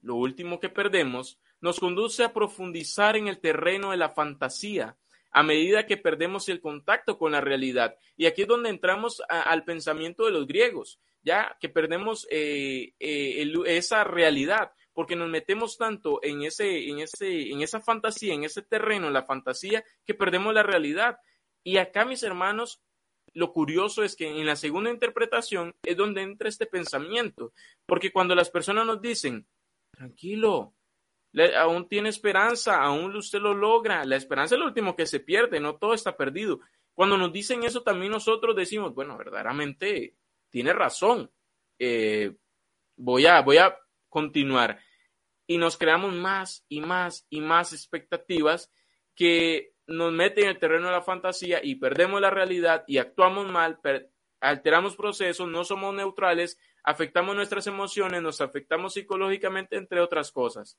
[0.00, 4.96] lo último que perdemos, nos conduce a profundizar en el terreno de la fantasía
[5.30, 7.96] a medida que perdemos el contacto con la realidad.
[8.16, 13.52] Y aquí es donde entramos al pensamiento de los griegos, ya que perdemos eh, eh,
[13.66, 18.62] esa realidad, porque nos metemos tanto en, ese, en, ese, en esa fantasía, en ese
[18.62, 21.18] terreno, la fantasía, que perdemos la realidad.
[21.62, 22.82] Y acá, mis hermanos,
[23.32, 27.52] lo curioso es que en la segunda interpretación es donde entra este pensamiento,
[27.86, 29.46] porque cuando las personas nos dicen,
[29.92, 30.74] tranquilo,
[31.56, 34.04] aún tiene esperanza, aún usted lo logra.
[34.04, 36.60] La esperanza es lo último que se pierde, no todo está perdido.
[36.94, 40.16] Cuando nos dicen eso, también nosotros decimos, bueno, verdaderamente
[40.50, 41.30] tiene razón.
[41.78, 42.34] Eh,
[42.96, 43.76] voy, a, voy a
[44.08, 44.80] continuar.
[45.46, 48.70] Y nos creamos más y más y más expectativas
[49.14, 53.50] que nos meten en el terreno de la fantasía y perdemos la realidad y actuamos
[53.50, 53.80] mal,
[54.40, 60.78] alteramos procesos, no somos neutrales, afectamos nuestras emociones, nos afectamos psicológicamente, entre otras cosas.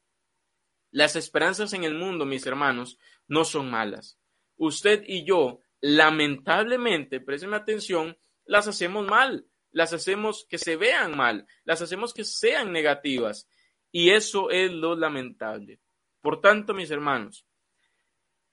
[0.91, 4.19] Las esperanzas en el mundo, mis hermanos, no son malas.
[4.58, 11.47] Usted y yo, lamentablemente, présteme atención, las hacemos mal, las hacemos que se vean mal,
[11.63, 13.47] las hacemos que sean negativas.
[13.91, 15.80] Y eso es lo lamentable.
[16.21, 17.45] Por tanto, mis hermanos,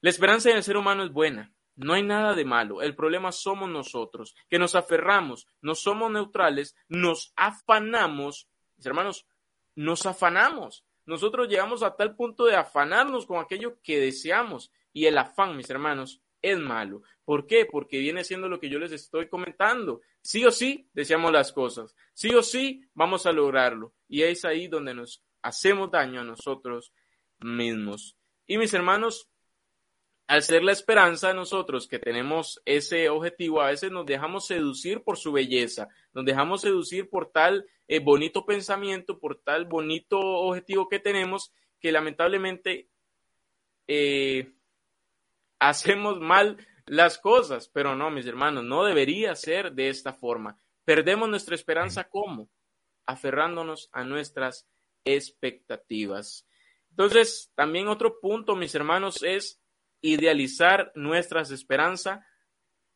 [0.01, 1.53] la esperanza en el ser humano es buena.
[1.74, 2.83] No hay nada de malo.
[2.83, 8.48] El problema somos nosotros, que nos aferramos, no somos neutrales, nos afanamos.
[8.77, 9.27] Mis hermanos,
[9.74, 10.85] nos afanamos.
[11.09, 15.71] Nosotros llegamos a tal punto de afanarnos con aquello que deseamos y el afán, mis
[15.71, 17.03] hermanos, es malo.
[17.25, 17.64] ¿Por qué?
[17.64, 20.03] Porque viene siendo lo que yo les estoy comentando.
[20.21, 21.97] Sí o sí deseamos las cosas.
[22.12, 23.94] Sí o sí vamos a lograrlo.
[24.07, 26.92] Y es ahí donde nos hacemos daño a nosotros
[27.38, 28.14] mismos.
[28.47, 29.31] Y mis hermanos,
[30.27, 35.03] al ser la esperanza de nosotros que tenemos ese objetivo, a veces nos dejamos seducir
[35.03, 40.88] por su belleza, nos dejamos seducir por tal eh, bonito pensamiento, por tal bonito objetivo
[40.88, 42.90] que tenemos, que lamentablemente
[43.87, 44.53] eh,
[45.59, 50.59] hacemos mal las cosas, pero no, mis hermanos, no debería ser de esta forma.
[50.85, 52.48] perdemos nuestra esperanza cómo?
[53.07, 54.66] Aferrándonos a nuestras
[55.05, 56.46] expectativas.
[56.90, 59.61] Entonces, también otro punto, mis hermanos, es
[60.01, 62.20] idealizar nuestras esperanzas.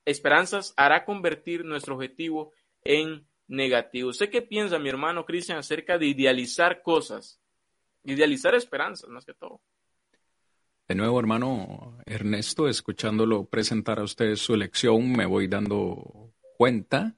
[0.05, 2.53] Esperanzas hará convertir nuestro objetivo
[2.85, 4.11] en negativo.
[4.11, 7.41] ¿Usted qué piensa, mi hermano Cristian, acerca de idealizar cosas?
[8.05, 9.61] Idealizar esperanzas, más que todo.
[10.89, 17.15] De nuevo, hermano Ernesto, escuchándolo presentar a usted su lección, me voy dando cuenta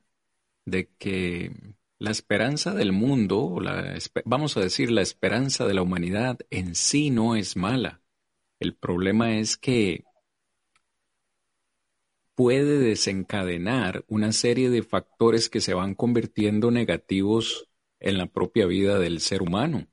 [0.67, 1.53] de que
[1.99, 3.57] la esperanza del mundo,
[4.25, 8.03] vamos a decir, la esperanza de la humanidad en sí no es mala.
[8.61, 10.05] El problema es que
[12.35, 17.69] puede desencadenar una serie de factores que se van convirtiendo negativos
[18.01, 19.87] en la propia vida del ser humano.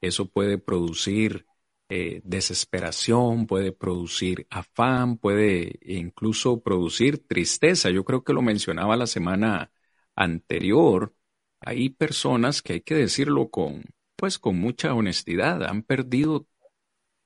[0.00, 1.46] Eso puede producir
[1.88, 7.90] eh, desesperación, puede producir afán, puede incluso producir tristeza.
[7.90, 9.72] Yo creo que lo mencionaba la semana
[10.14, 11.14] anterior.
[11.60, 13.84] Hay personas que hay que decirlo con,
[14.16, 16.46] pues con mucha honestidad, han perdido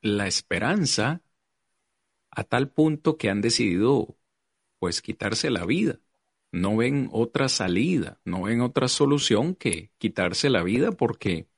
[0.03, 1.23] la esperanza
[2.31, 4.17] a tal punto que han decidido
[4.85, 5.99] pues quitarse la vida.
[6.53, 11.49] No ven otra salida, no ven otra solución que quitarse la vida porque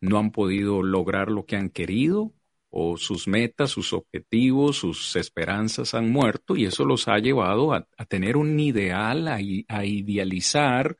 [0.00, 2.32] no han podido lograr lo que han querido
[2.70, 7.88] o sus metas, sus objetivos, sus esperanzas han muerto y eso los ha llevado a,
[8.08, 10.96] tener un ideal, a, a idealizar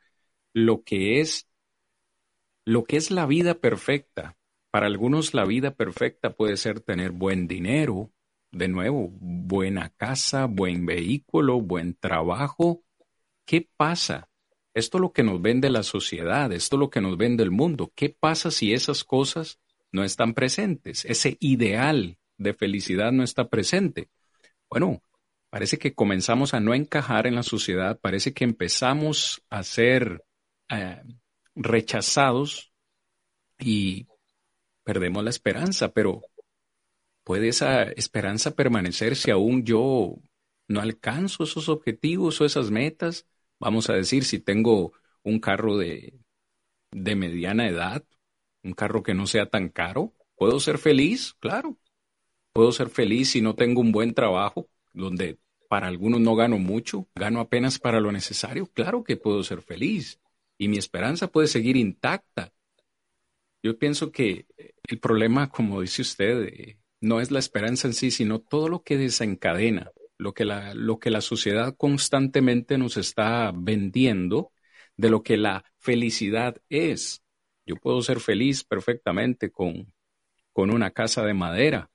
[0.53, 1.47] lo que es
[2.65, 4.37] lo que es la vida perfecta.
[4.73, 8.11] Para algunos la vida perfecta puede ser tener buen dinero,
[8.53, 12.85] de nuevo, buena casa, buen vehículo, buen trabajo.
[13.47, 14.29] ¿Qué pasa?
[14.75, 17.51] Esto es lo que nos vende la sociedad, esto es lo que nos vende el
[17.51, 17.93] mundo.
[17.95, 19.59] ¿Qué pasa si esas cosas
[19.91, 21.05] no están presentes?
[21.05, 24.09] Ese ideal de felicidad no está presente.
[24.71, 25.03] Bueno,
[25.51, 30.25] parece que comenzamos a no encajar en la sociedad, parece que empezamos a ser
[30.71, 31.03] eh,
[31.55, 32.73] rechazados
[33.59, 34.07] y
[34.85, 36.23] perdemos la esperanza, pero
[37.25, 40.17] ¿Puede esa esperanza permanecer si aún yo
[40.69, 43.27] no alcanzo esos objetivos o esas metas?
[43.61, 46.19] Vamos a decir, si tengo un carro de,
[46.91, 48.05] de mediana edad,
[48.65, 51.35] un carro que no sea tan caro, ¿puedo ser feliz?
[51.41, 51.79] Claro.
[52.53, 57.09] Puedo ser feliz si no tengo un buen trabajo, donde para algunos no gano mucho,
[57.15, 58.67] gano apenas para lo necesario.
[58.67, 60.21] Claro que puedo ser feliz
[60.59, 62.53] y mi esperanza puede seguir intacta.
[63.63, 64.47] Yo pienso que
[64.89, 68.85] el problema, como dice usted, eh, no es la esperanza en sí, sino todo lo
[68.85, 74.53] que desencadena, lo que la, lo que la sociedad constantemente nos está vendiendo
[74.97, 77.25] de lo que la felicidad es.
[77.67, 79.93] Yo puedo ser feliz perfectamente con,
[80.53, 81.91] con una casa de madera,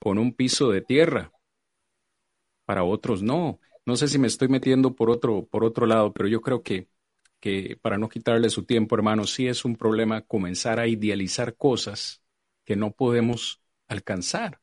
[0.00, 1.30] con un piso de tierra.
[2.64, 3.60] Para otros no.
[3.84, 6.88] No sé si me estoy metiendo por otro, por otro lado, pero yo creo que,
[7.40, 12.22] que para no quitarle su tiempo, hermano, sí es un problema comenzar a idealizar cosas
[12.64, 14.60] que no podemos alcanzar.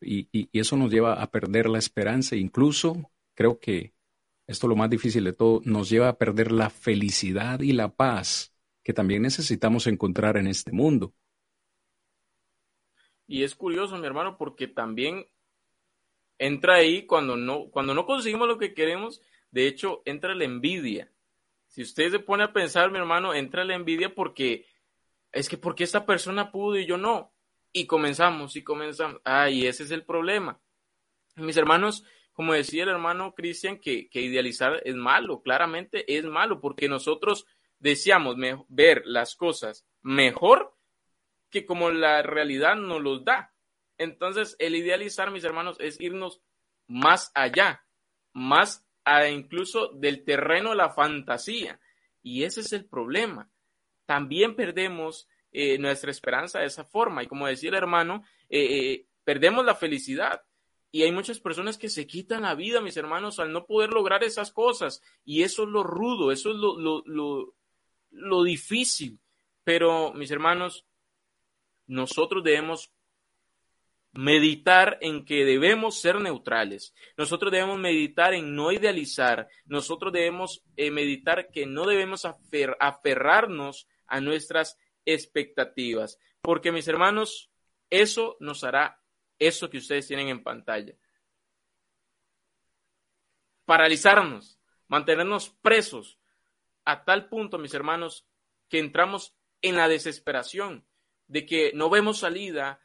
[0.00, 2.36] Y, eso nos lleva a perder la esperanza.
[2.36, 3.94] Incluso creo que
[4.46, 8.52] esto lo más difícil de todo, nos lleva a perder la felicidad y la paz
[8.82, 11.14] que también necesitamos encontrar en este mundo.
[13.26, 15.26] Y es curioso, mi hermano, porque también
[16.38, 19.22] entra ahí cuando no, cuando no conseguimos lo que queremos,
[19.52, 21.12] de hecho, entra la envidia.
[21.68, 24.66] Si usted se pone a pensar, mi hermano, entra la envidia porque
[25.30, 27.32] es que porque esta persona pudo y yo no
[27.72, 29.20] y comenzamos y comenzamos.
[29.24, 30.60] Ah, ese es el problema.
[31.36, 36.88] Mis hermanos, como decía el hermano Cristian, que, idealizar es malo, claramente es malo, porque
[36.88, 37.46] nosotros
[37.78, 38.36] deseamos
[38.68, 40.74] ver las cosas mejor
[41.50, 43.54] que como la realidad nos los da.
[43.98, 46.40] Entonces, el idealizar, mis hermanos, es irnos
[46.86, 47.84] más allá,
[48.32, 51.80] más a incluso del terreno de la fantasía.
[52.22, 53.50] Y ese es el problema.
[54.06, 57.22] También perdemos eh, nuestra esperanza de esa forma.
[57.22, 60.42] Y como decía el hermano, eh, eh, perdemos la felicidad.
[60.92, 64.24] Y hay muchas personas que se quitan la vida, mis hermanos, al no poder lograr
[64.24, 65.02] esas cosas.
[65.24, 67.54] Y eso es lo rudo, eso es lo, lo, lo,
[68.10, 69.20] lo difícil.
[69.62, 70.84] Pero, mis hermanos,
[71.86, 72.92] nosotros debemos
[74.12, 76.94] meditar en que debemos ser neutrales.
[77.16, 79.48] Nosotros debemos meditar en no idealizar.
[79.66, 82.26] Nosotros debemos meditar que no debemos
[82.80, 86.18] aferrarnos a nuestras expectativas.
[86.42, 87.50] Porque mis hermanos,
[87.90, 89.02] eso nos hará
[89.38, 90.94] eso que ustedes tienen en pantalla.
[93.64, 96.18] Paralizarnos, mantenernos presos
[96.84, 98.26] a tal punto, mis hermanos,
[98.68, 100.86] que entramos en la desesperación
[101.26, 102.80] de que no vemos salida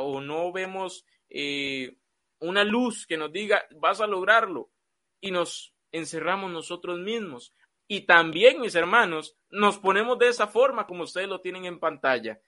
[0.00, 1.96] o no vemos eh,
[2.40, 4.70] una luz que nos diga vas a lograrlo
[5.20, 7.52] y nos encerramos nosotros mismos.
[7.88, 12.40] Y también, mis hermanos, nos ponemos de esa forma como ustedes lo tienen en pantalla.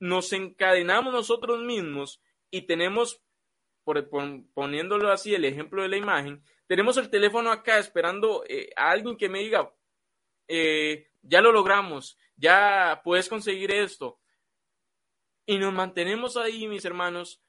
[0.00, 3.22] Nos encadenamos nosotros mismos y tenemos,
[3.84, 4.08] por,
[4.54, 9.18] poniéndolo así, el ejemplo de la imagen, tenemos el teléfono acá esperando eh, a alguien
[9.18, 9.70] que me diga,
[10.48, 14.18] eh, ya lo logramos, ya puedes conseguir esto.
[15.44, 17.42] Y nos mantenemos ahí, mis hermanos,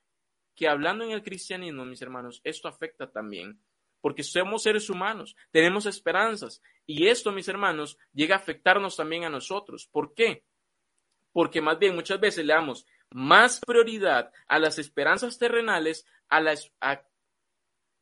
[0.55, 3.63] que hablando en el cristianismo, mis hermanos, esto afecta también,
[4.03, 9.29] porque somos seres humanos, tenemos esperanzas, y esto, mis hermanos, llega a afectarnos también a
[9.29, 9.87] nosotros.
[9.89, 10.43] ¿Por qué?
[11.31, 16.53] Porque más bien muchas veces le damos más prioridad a las esperanzas terrenales, a la,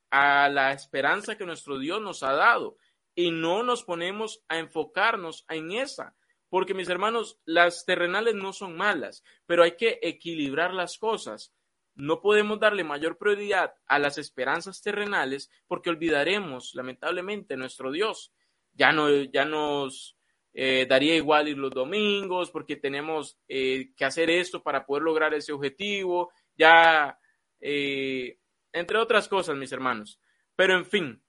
[0.09, 2.77] a la esperanza que nuestro Dios nos ha dado,
[3.13, 6.15] y no nos ponemos a enfocarnos en esa.
[6.49, 11.53] Porque mis hermanos, las terrenales no son malas, pero hay que equilibrar las cosas.
[11.95, 18.33] No podemos darle mayor prioridad a las esperanzas terrenales porque olvidaremos, lamentablemente, nuestro Dios.
[18.73, 20.17] Ya, no, ya nos
[20.53, 25.33] eh, daría igual ir los domingos porque tenemos eh, que hacer esto para poder lograr
[25.33, 26.31] ese objetivo.
[26.55, 27.17] Ya,
[27.59, 28.37] eh,
[28.73, 30.19] entre otras cosas, mis hermanos.
[30.55, 31.23] Pero en fin,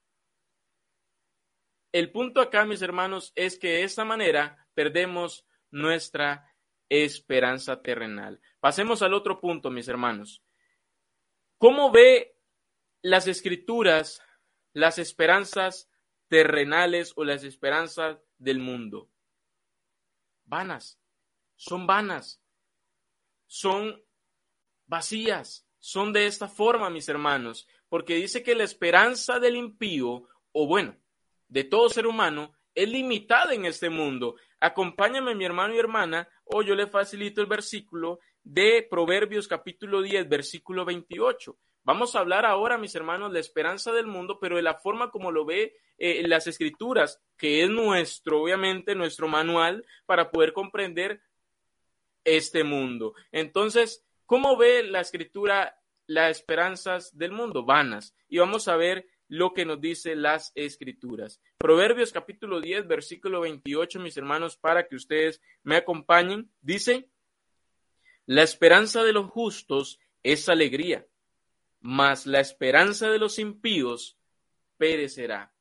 [1.91, 6.51] el punto acá, mis hermanos, es que de esta manera perdemos nuestra
[6.89, 8.41] esperanza terrenal.
[8.59, 10.43] Pasemos al otro punto, mis hermanos.
[11.63, 12.35] ¿Cómo ve
[13.01, 14.21] las escrituras
[14.73, 15.89] las esperanzas
[16.27, 19.09] terrenales o las esperanzas del mundo?
[20.43, 20.99] Vanas,
[21.55, 22.43] son vanas,
[23.47, 24.03] son
[24.87, 30.67] vacías, son de esta forma, mis hermanos, porque dice que la esperanza del impío, o
[30.67, 30.97] bueno,
[31.47, 34.35] de todo ser humano, es limitada en este mundo.
[34.59, 40.27] Acompáñame, mi hermano y hermana, o yo le facilito el versículo de Proverbios capítulo 10,
[40.27, 41.57] versículo 28.
[41.85, 45.31] Vamos a hablar ahora, mis hermanos, la esperanza del mundo, pero de la forma como
[45.31, 51.21] lo ve eh, las escrituras, que es nuestro, obviamente, nuestro manual para poder comprender
[52.23, 53.13] este mundo.
[53.31, 55.77] Entonces, ¿cómo ve la escritura
[56.07, 57.65] las esperanzas del mundo?
[57.65, 58.15] Vanas.
[58.29, 61.41] Y vamos a ver lo que nos dice las escrituras.
[61.57, 67.09] Proverbios capítulo 10, versículo 28, mis hermanos, para que ustedes me acompañen, dice,
[68.25, 71.05] la esperanza de los justos es alegría,
[71.81, 74.17] mas la esperanza de los impíos
[74.77, 75.53] perecerá.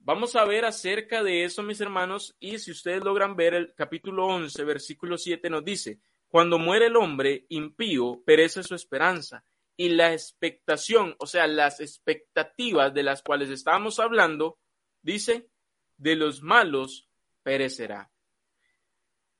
[0.00, 4.26] Vamos a ver acerca de eso, mis hermanos, y si ustedes logran ver el capítulo
[4.26, 9.44] 11, versículo 7 nos dice, cuando muere el hombre impío, perece su esperanza,
[9.76, 14.58] y la expectación, o sea, las expectativas de las cuales estábamos hablando,
[15.02, 15.48] dice,
[15.96, 17.08] de los malos
[17.42, 18.10] perecerá.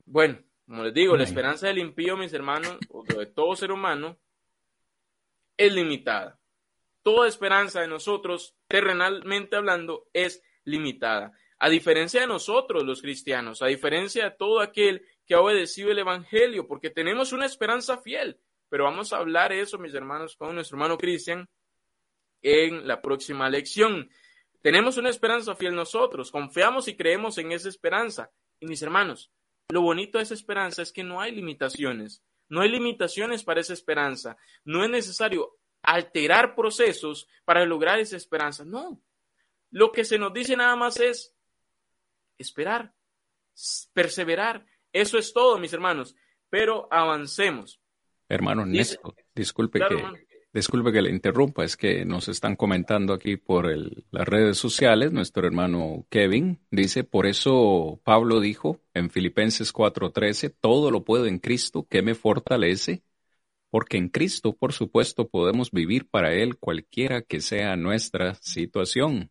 [0.04, 4.18] Bueno, como les digo, la esperanza del impío, mis hermanos, o de todo ser humano,
[5.56, 6.38] es limitada.
[7.02, 11.32] Toda esperanza de nosotros, terrenalmente hablando, es limitada.
[11.58, 15.98] A diferencia de nosotros, los cristianos, a diferencia de todo aquel que ha obedecido el
[15.98, 18.40] Evangelio, porque tenemos una esperanza fiel.
[18.68, 21.48] Pero vamos a hablar eso, mis hermanos, con nuestro hermano Cristian
[22.40, 24.10] en la próxima lección.
[24.62, 28.30] Tenemos una esperanza fiel nosotros, confiamos y creemos en esa esperanza.
[28.60, 29.30] Y mis hermanos,
[29.68, 32.22] lo bonito de esa esperanza es que no hay limitaciones.
[32.48, 34.36] No hay limitaciones para esa esperanza.
[34.64, 38.64] No es necesario alterar procesos para lograr esa esperanza.
[38.64, 39.00] No.
[39.70, 41.34] Lo que se nos dice nada más es
[42.36, 42.94] esperar,
[43.94, 44.66] perseverar.
[44.92, 46.14] Eso es todo, mis hermanos.
[46.50, 47.80] Pero avancemos.
[48.28, 53.66] Hermano Néstor, disculpe que Disculpe que le interrumpa, es que nos están comentando aquí por
[54.10, 60.90] las redes sociales, nuestro hermano Kevin dice, por eso Pablo dijo en Filipenses 4:13, todo
[60.90, 63.02] lo puedo en Cristo que me fortalece,
[63.70, 69.30] porque en Cristo, por supuesto, podemos vivir para Él cualquiera que sea nuestra situación.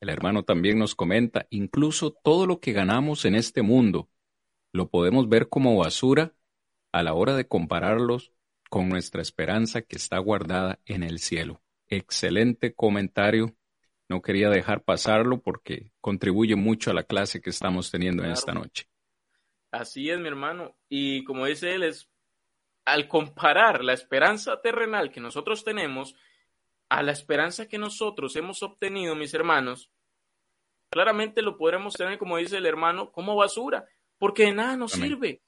[0.00, 4.10] El hermano también nos comenta, incluso todo lo que ganamos en este mundo,
[4.72, 6.34] lo podemos ver como basura
[6.92, 8.32] a la hora de compararlos
[8.68, 11.62] con nuestra esperanza que está guardada en el cielo.
[11.86, 13.54] Excelente comentario.
[14.08, 18.52] No quería dejar pasarlo porque contribuye mucho a la clase que estamos teniendo en esta
[18.52, 18.88] noche.
[19.70, 20.76] Así es, mi hermano.
[20.88, 22.08] Y como dice él, es
[22.84, 26.14] al comparar la esperanza terrenal que nosotros tenemos
[26.88, 29.90] a la esperanza que nosotros hemos obtenido, mis hermanos,
[30.88, 35.42] claramente lo podremos tener, como dice el hermano, como basura, porque de nada nos sirve.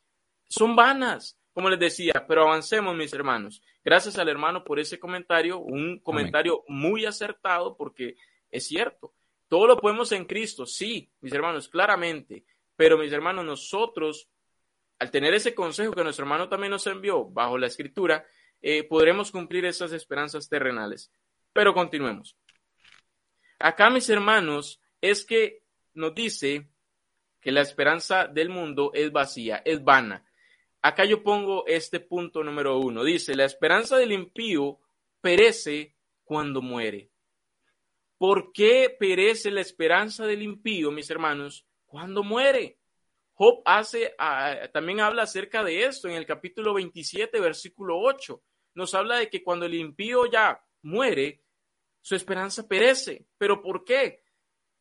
[0.49, 3.63] Son vanas como les decía, pero avancemos, mis hermanos.
[3.85, 8.17] Gracias al hermano por ese comentario, un comentario muy acertado porque
[8.51, 9.15] es cierto.
[9.49, 12.45] Todo lo podemos en Cristo, sí, mis hermanos, claramente.
[12.77, 14.29] Pero, mis hermanos, nosotros,
[14.99, 18.25] al tener ese consejo que nuestro hermano también nos envió bajo la escritura,
[18.63, 21.13] eh, podremos cumplir esas esperanzas terrenales.
[21.53, 22.37] Pero continuemos.
[23.59, 26.71] Acá, mis hermanos, es que nos dice
[27.41, 30.25] que la esperanza del mundo es vacía, es vana.
[30.83, 33.05] Acá yo pongo este punto número uno.
[33.05, 34.79] Dice, la esperanza del impío
[35.21, 37.11] perece cuando muere.
[38.17, 42.79] ¿Por qué perece la esperanza del impío, mis hermanos, cuando muere?
[43.35, 48.43] Job hace, ah, también habla acerca de esto en el capítulo 27, versículo 8.
[48.75, 51.43] Nos habla de que cuando el impío ya muere,
[52.03, 53.27] su esperanza perece.
[53.39, 54.20] ¿Pero por qué?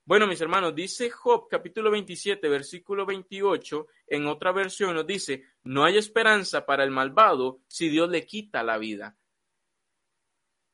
[0.09, 5.85] Bueno, mis hermanos, dice Job capítulo 27, versículo 28, en otra versión nos dice, no
[5.85, 9.19] hay esperanza para el malvado si Dios le quita la vida.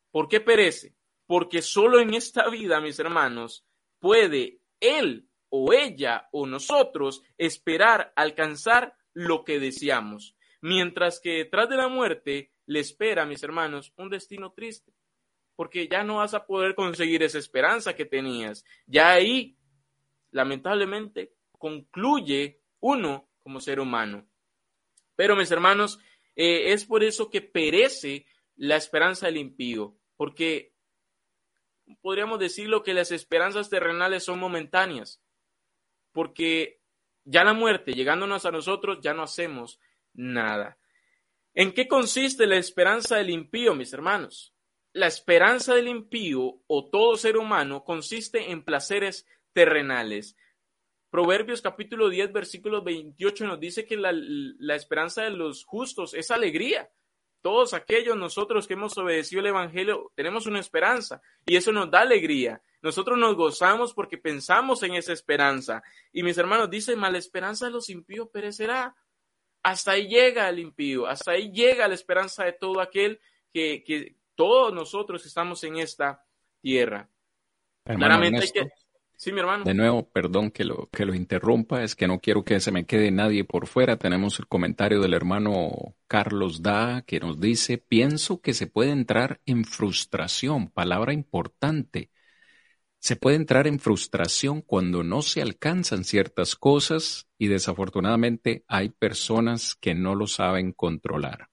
[0.09, 0.95] ¿Por qué perece?
[1.25, 3.65] Porque solo en esta vida, mis hermanos,
[3.99, 11.75] puede él o ella o nosotros esperar alcanzar lo que deseamos, mientras que detrás de
[11.75, 14.94] la muerte le espera, mis hermanos, un destino triste,
[15.55, 18.65] porque ya no vas a poder conseguir esa esperanza que tenías.
[18.87, 19.57] Ya ahí,
[20.31, 24.27] lamentablemente, concluye uno como ser humano.
[25.15, 25.99] Pero, mis hermanos,
[26.35, 28.25] eh, es por eso que perece
[28.55, 30.73] la esperanza del impío, porque
[32.01, 35.21] podríamos decirlo que las esperanzas terrenales son momentáneas
[36.15, 36.79] porque
[37.25, 39.81] ya la muerte, llegándonos a nosotros, ya no hacemos
[40.13, 40.77] nada.
[41.53, 44.54] ¿En qué consiste la esperanza del impío, mis hermanos?
[44.95, 50.37] La esperanza del impío o todo ser humano consiste en placeres terrenales.
[51.09, 56.31] Proverbios capítulo 10, versículo 28 nos dice que la, la esperanza de los justos es
[56.31, 56.89] alegría
[57.45, 62.01] todos aquellos nosotros que hemos obedecido el Evangelio tenemos una esperanza y eso nos da
[62.01, 62.59] alegría.
[62.81, 65.83] Nosotros nos gozamos porque pensamos en esa esperanza.
[66.11, 68.95] Y mis hermanos dicen, la esperanza de los impíos perecerá.
[69.61, 73.19] Hasta ahí llega el impío, hasta ahí llega la esperanza de todo aquel
[73.53, 76.23] que, que todos nosotros estamos en esta
[76.61, 77.09] tierra.
[77.83, 78.69] Claramente hay que
[79.17, 79.63] Sí, mi hermano.
[79.63, 82.85] De nuevo, perdón que lo, que lo interrumpa, es que no quiero que se me
[82.85, 83.97] quede nadie por fuera.
[83.97, 89.39] Tenemos el comentario del hermano Carlos Da que nos dice, pienso que se puede entrar
[89.45, 92.11] en frustración, palabra importante.
[92.99, 99.75] Se puede entrar en frustración cuando no se alcanzan ciertas cosas y desafortunadamente hay personas
[99.75, 101.49] que no lo saben controlar.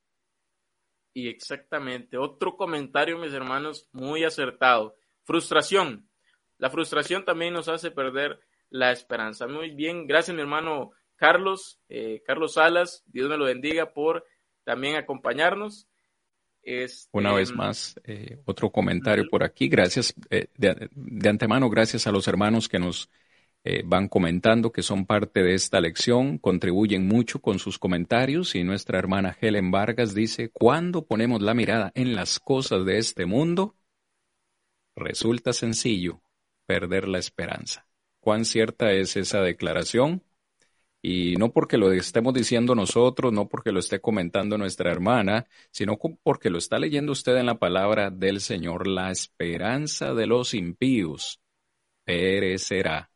[1.15, 4.97] Y exactamente, otro comentario, mis hermanos, muy acertado.
[5.25, 6.09] Frustración
[6.63, 8.39] la frustración también nos hace perder
[8.71, 9.49] la esperanza.
[9.49, 14.25] Muy bien, gracias mi hermano Carlos, eh, Carlos Salas, Dios me lo bendiga por
[14.63, 15.89] también acompañarnos.
[16.63, 19.67] Este, Una vez más, eh, otro comentario por aquí.
[19.67, 23.11] Gracias eh, de, antemano, gracias a los hermanos que nos
[23.85, 28.55] van comentando, que son parte de esta lección, contribuyen mucho con sus comentarios.
[28.55, 33.27] Y nuestra hermana Helen Vargas dice, cuando ponemos la mirada en las cosas de este
[33.27, 33.77] mundo,
[34.97, 36.23] resulta sencillo
[36.67, 37.87] perder la esperanza.
[38.21, 40.23] ¿Cuán cierta es esa declaración?
[41.03, 45.99] Y no porque lo estemos diciendo nosotros, no porque lo esté comentando nuestra hermana, sino
[46.23, 48.87] porque lo está leyendo usted en la palabra del Señor.
[48.87, 51.41] La esperanza de los impíos
[52.05, 53.12] perecerá.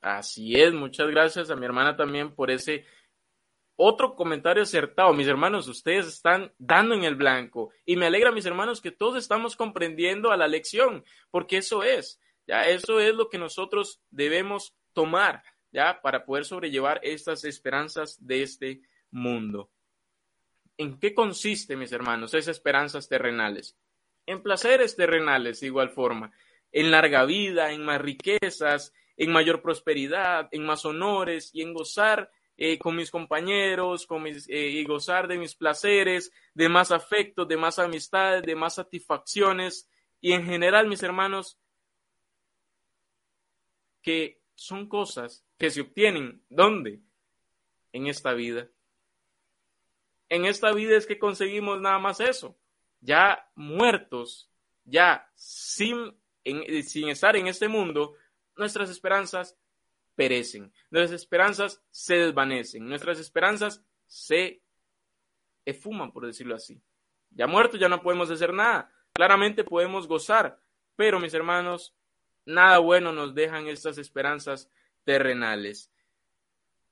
[0.00, 2.86] Así es, muchas gracias a mi hermana también por ese
[3.76, 5.12] otro comentario acertado.
[5.14, 7.70] Mis hermanos, ustedes están dando en el blanco.
[7.86, 12.20] Y me alegra, mis hermanos, que todos estamos comprendiendo a la lección, porque eso es.
[12.46, 15.42] Ya eso es lo que nosotros debemos tomar,
[15.72, 19.70] ya para poder sobrellevar estas esperanzas de este mundo.
[20.76, 23.76] ¿En qué consiste, mis hermanos, esas esperanzas terrenales?
[24.26, 26.32] En placeres terrenales, de igual forma,
[26.72, 32.30] en larga vida, en más riquezas, en mayor prosperidad, en más honores y en gozar
[32.56, 37.44] eh, con mis compañeros, con mis, eh, y gozar de mis placeres, de más afecto,
[37.44, 39.90] de más amistades, de más satisfacciones
[40.22, 41.58] y en general, mis hermanos,
[44.00, 46.42] que son cosas que se obtienen.
[46.48, 47.00] ¿Dónde?
[47.92, 48.70] En esta vida.
[50.30, 52.56] En esta vida es que conseguimos nada más eso.
[53.02, 54.50] Ya muertos,
[54.86, 56.16] ya sin,
[56.84, 58.16] sin estar en este mundo,
[58.60, 59.56] nuestras esperanzas
[60.14, 64.60] perecen, nuestras esperanzas se desvanecen, nuestras esperanzas se
[65.64, 66.80] esfuman, por decirlo así.
[67.30, 68.92] Ya muertos ya no podemos hacer nada.
[69.12, 70.60] Claramente podemos gozar,
[70.94, 71.94] pero mis hermanos,
[72.44, 74.70] nada bueno nos dejan estas esperanzas
[75.04, 75.90] terrenales.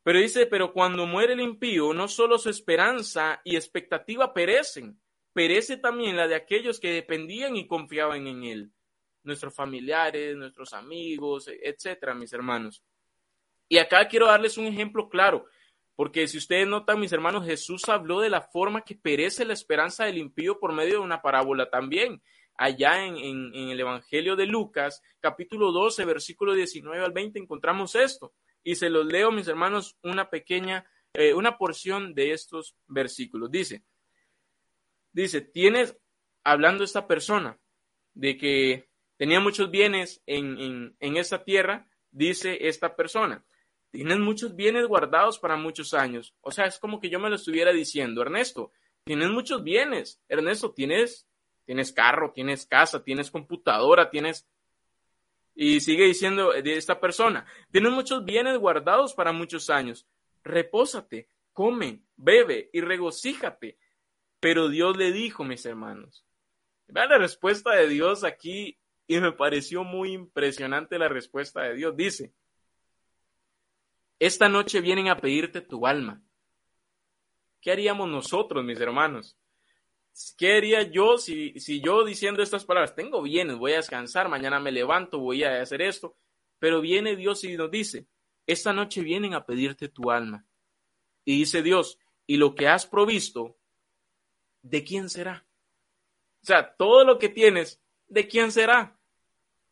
[0.03, 4.99] Pero dice, pero cuando muere el impío, no solo su esperanza y expectativa perecen,
[5.35, 8.73] perece también la de aquellos que dependían y confiaban en él,
[9.23, 12.83] nuestros familiares, nuestros amigos, etcétera, mis hermanos.
[13.69, 15.47] Y acá quiero darles un ejemplo claro,
[15.99, 20.05] porque si ustedes notan, mis hermanos, Jesús habló de la forma que perece la esperanza
[20.05, 22.23] del impío por medio de una parábola también.
[22.55, 28.33] allá en, en, el Evangelio de Lucas, capítulo 12, versículo 19 al 20, encontramos esto.
[28.65, 33.51] Y se los leo, mis hermanos, una pequeña, eh, una porción de estos versículos.
[33.51, 33.85] Dice,
[35.13, 35.97] dice, tienes,
[36.45, 37.59] hablando esta persona,
[38.15, 38.88] de que
[39.19, 43.45] tenía muchos bienes en, en, en tierra, dice esta persona,
[43.91, 46.35] tienes muchos bienes guardados para muchos años.
[46.41, 48.73] O sea, es como que yo me lo estuviera diciendo, Ernesto,
[49.05, 50.23] tienes muchos bienes.
[50.29, 51.27] Ernesto, tienes,
[51.67, 54.47] tienes carro, tienes casa, tienes computadora, tienes...
[55.55, 60.07] Y sigue diciendo de esta persona, tienes muchos bienes guardados para muchos años.
[60.45, 63.77] Repósate, come, bebe y regocíjate.
[64.39, 66.25] Pero Dios le dijo, mis hermanos.
[66.87, 68.79] La respuesta de Dios aquí
[69.09, 71.97] y me pareció muy impresionante la respuesta de Dios.
[71.97, 72.35] Dice,
[74.19, 76.23] esta noche vienen a pedirte tu alma.
[77.61, 79.37] ¿Qué haríamos nosotros, mis hermanos?
[80.37, 84.61] ¿Qué haría yo si, si yo diciendo estas palabras, tengo bienes, voy a descansar, mañana
[84.61, 86.15] me levanto, voy a hacer esto?
[86.59, 88.07] Pero viene Dios y nos dice,
[88.47, 90.45] esta noche vienen a pedirte tu alma.
[91.25, 93.57] Y dice Dios, y lo que has provisto,
[94.61, 95.47] ¿de quién será?
[96.43, 98.98] O sea, todo lo que tienes, ¿de quién será?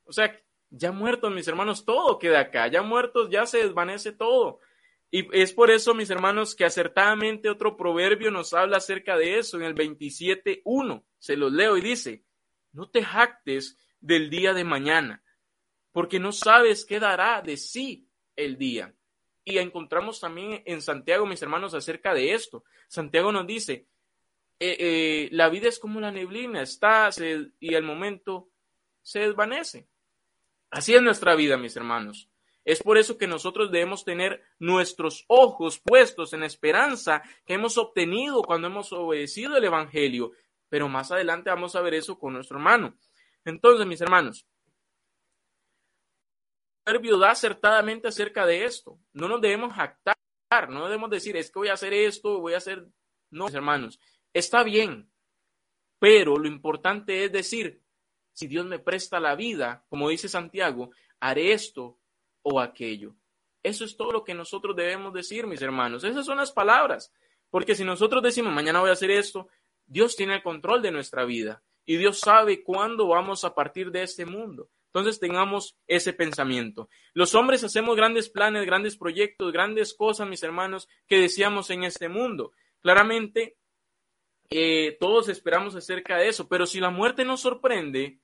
[0.07, 0.41] O sea,
[0.71, 2.69] ya muertos, mis hermanos, todo queda acá.
[2.69, 4.61] Ya muertos, ya se desvanece todo.
[5.11, 9.57] Y es por eso, mis hermanos, que acertadamente otro proverbio nos habla acerca de eso
[9.57, 11.05] en el 27.1.
[11.19, 12.25] Se los leo y dice,
[12.73, 15.23] no te jactes del día de mañana,
[15.93, 18.95] porque no sabes qué dará de sí el día.
[19.45, 22.65] Y encontramos también en Santiago, mis hermanos, acerca de esto.
[22.89, 23.87] Santiago nos dice,
[24.59, 27.11] eh, eh, la vida es como la neblina, está
[27.61, 28.51] y al momento
[29.03, 29.89] se desvanece.
[30.77, 32.29] Así es nuestra vida, mis hermanos.
[32.63, 38.43] Es por eso que nosotros debemos tener nuestros ojos puestos en esperanza que hemos obtenido
[38.43, 40.33] cuando hemos obedecido el Evangelio.
[40.69, 42.95] Pero más adelante vamos a ver eso con nuestro hermano.
[43.47, 44.47] Entonces, mis hermanos,
[46.85, 48.99] proverbio da acertadamente acerca de esto.
[49.15, 50.15] No nos debemos jactar,
[50.69, 52.87] no debemos decir, es que voy a hacer esto, voy a hacer...
[53.31, 53.99] No, mis hermanos,
[54.35, 55.11] está bien,
[55.99, 57.83] pero lo importante es decir,
[58.37, 61.99] si Dios me presta la vida, como dice Santiago, haré esto
[62.43, 63.15] o aquello.
[63.63, 66.05] Eso es todo lo que nosotros debemos decir, mis hermanos.
[66.05, 67.11] Esas son las palabras.
[67.49, 69.49] Porque si nosotros decimos, mañana voy a hacer esto,
[69.87, 74.03] Dios tiene el control de nuestra vida y Dios sabe cuándo vamos a partir de
[74.03, 74.69] este mundo.
[74.89, 76.91] Entonces tengamos ese pensamiento.
[77.15, 82.11] Los hombres hacemos grandes planes, grandes proyectos, grandes cosas, mis hermanos, que deseamos en este
[82.11, 82.53] mundo.
[82.83, 83.57] Claramente,
[84.51, 88.21] eh, todos esperamos acerca de eso, pero si la muerte nos sorprende,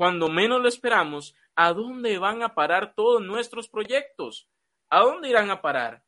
[0.00, 4.48] cuando menos lo esperamos, ¿a dónde van a parar todos nuestros proyectos?
[4.88, 6.02] ¿A dónde irán a parar?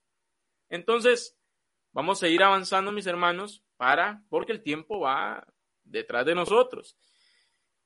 [0.71, 1.39] Entonces,
[1.93, 5.47] vamos a ir avanzando, mis hermanos, para, porque el tiempo va
[5.85, 6.97] detrás de nosotros.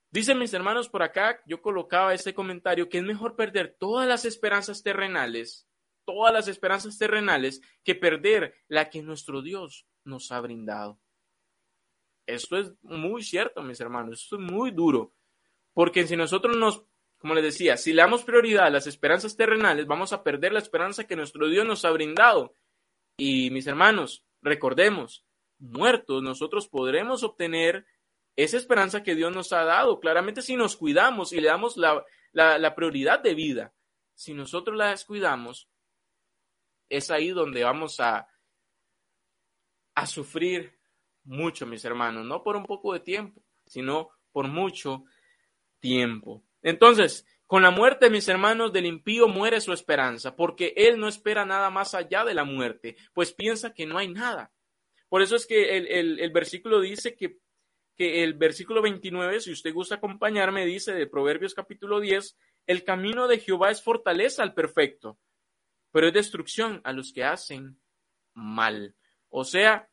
[0.09, 4.25] Dicen mis hermanos por acá, yo colocaba este comentario, que es mejor perder todas las
[4.25, 5.69] esperanzas terrenales,
[6.05, 11.01] todas las esperanzas terrenales, que perder la que nuestro Dios nos ha brindado.
[12.27, 15.13] Esto es muy cierto, mis hermanos, esto es muy duro.
[15.77, 16.87] Porque si nosotros nos,
[17.19, 20.59] como les decía, si le damos prioridad a las esperanzas terrenales, vamos a perder la
[20.59, 22.57] esperanza que nuestro Dios nos ha brindado.
[23.19, 25.27] Y mis hermanos, recordemos,
[25.59, 27.85] muertos nosotros podremos obtener
[28.37, 30.01] esa esperanza que Dios nos ha dado.
[30.01, 32.03] Claramente si nos cuidamos y le damos la,
[32.33, 33.75] la, prioridad de vida,
[34.15, 35.69] si nosotros la descuidamos,
[36.89, 38.27] es ahí donde vamos a,
[39.95, 40.79] a sufrir
[41.25, 45.05] mucho, mis hermanos, no por un poco de tiempo, sino por mucho
[45.81, 46.45] tiempo.
[46.63, 51.45] Entonces, con la muerte, mis hermanos, del impío muere su esperanza, porque él no espera
[51.45, 54.53] nada más allá de la muerte, pues piensa que no hay nada.
[55.09, 57.39] Por eso es que el, versículo dice que,
[57.97, 63.29] que, el versículo 29, si usted gusta acompañarme, dice de Proverbios capítulo 10, el camino
[63.29, 65.19] de Jehová es fortaleza al perfecto,
[65.93, 67.79] pero es destrucción a los que hacen
[68.35, 68.97] mal.
[69.29, 69.89] O sea,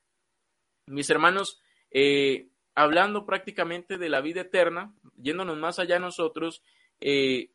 [0.87, 1.61] mis hermanos,
[1.91, 6.63] eh, hablando prácticamente de la vida eterna, yéndonos más allá nosotros,
[6.99, 7.51] eh,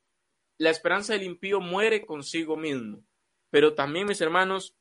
[0.59, 3.03] la esperanza del impío muere consigo mismo.
[3.51, 4.77] Pero también, mis hermanos,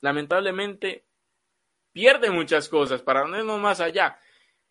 [0.00, 1.06] lamentablemente
[1.92, 4.18] pierde muchas cosas para no irnos más allá.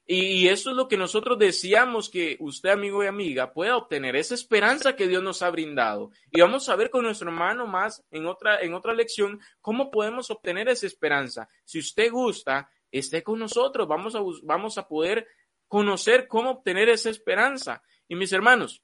[0.08, 4.36] Y, eso es lo que nosotros deseamos que usted, amigo y amiga, pueda obtener, esa
[4.36, 6.12] esperanza que Dios nos ha brindado.
[6.30, 10.30] Y vamos a ver con nuestro hermano más en otra, en otra lección cómo podemos
[10.30, 11.50] obtener esa esperanza.
[11.64, 15.28] Si usted gusta, esté con nosotros, vamos a, vamos a poder
[15.68, 17.84] conocer cómo obtener esa esperanza.
[18.08, 18.84] Y mis hermanos,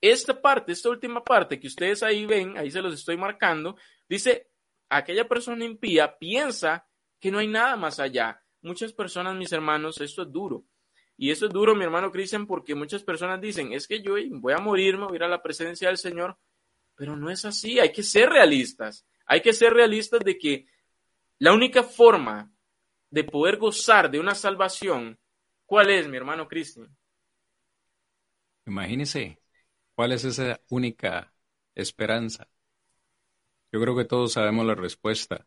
[0.00, 3.76] esta parte, esta última parte que ustedes ahí ven, ahí se los estoy marcando,
[4.08, 4.50] dice,
[4.88, 6.86] aquella persona impía piensa
[7.20, 8.42] que no hay nada más allá.
[8.62, 10.64] Muchas personas, mis hermanos, esto es duro.
[11.16, 14.52] Y eso es duro, mi hermano Cristian, porque muchas personas dicen, es que yo voy
[14.52, 16.36] a morirme, voy a ir a la presencia del Señor,
[16.96, 20.66] pero no es así, hay que ser realistas, hay que ser realistas de que
[21.38, 22.51] la única forma
[23.12, 25.18] de poder gozar de una salvación,
[25.66, 26.96] ¿cuál es, mi hermano Cristian?
[28.66, 29.38] Imagínese,
[29.94, 31.32] ¿cuál es esa única
[31.74, 32.48] esperanza?
[33.70, 35.46] Yo creo que todos sabemos la respuesta,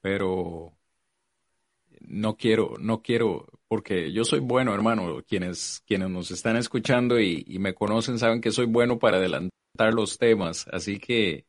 [0.00, 0.74] pero
[2.00, 5.22] no quiero, no quiero, porque yo soy bueno, hermano.
[5.28, 10.16] Quienes, quienes nos están escuchando y, me conocen saben que soy bueno para adelantar los
[10.16, 11.44] temas, así que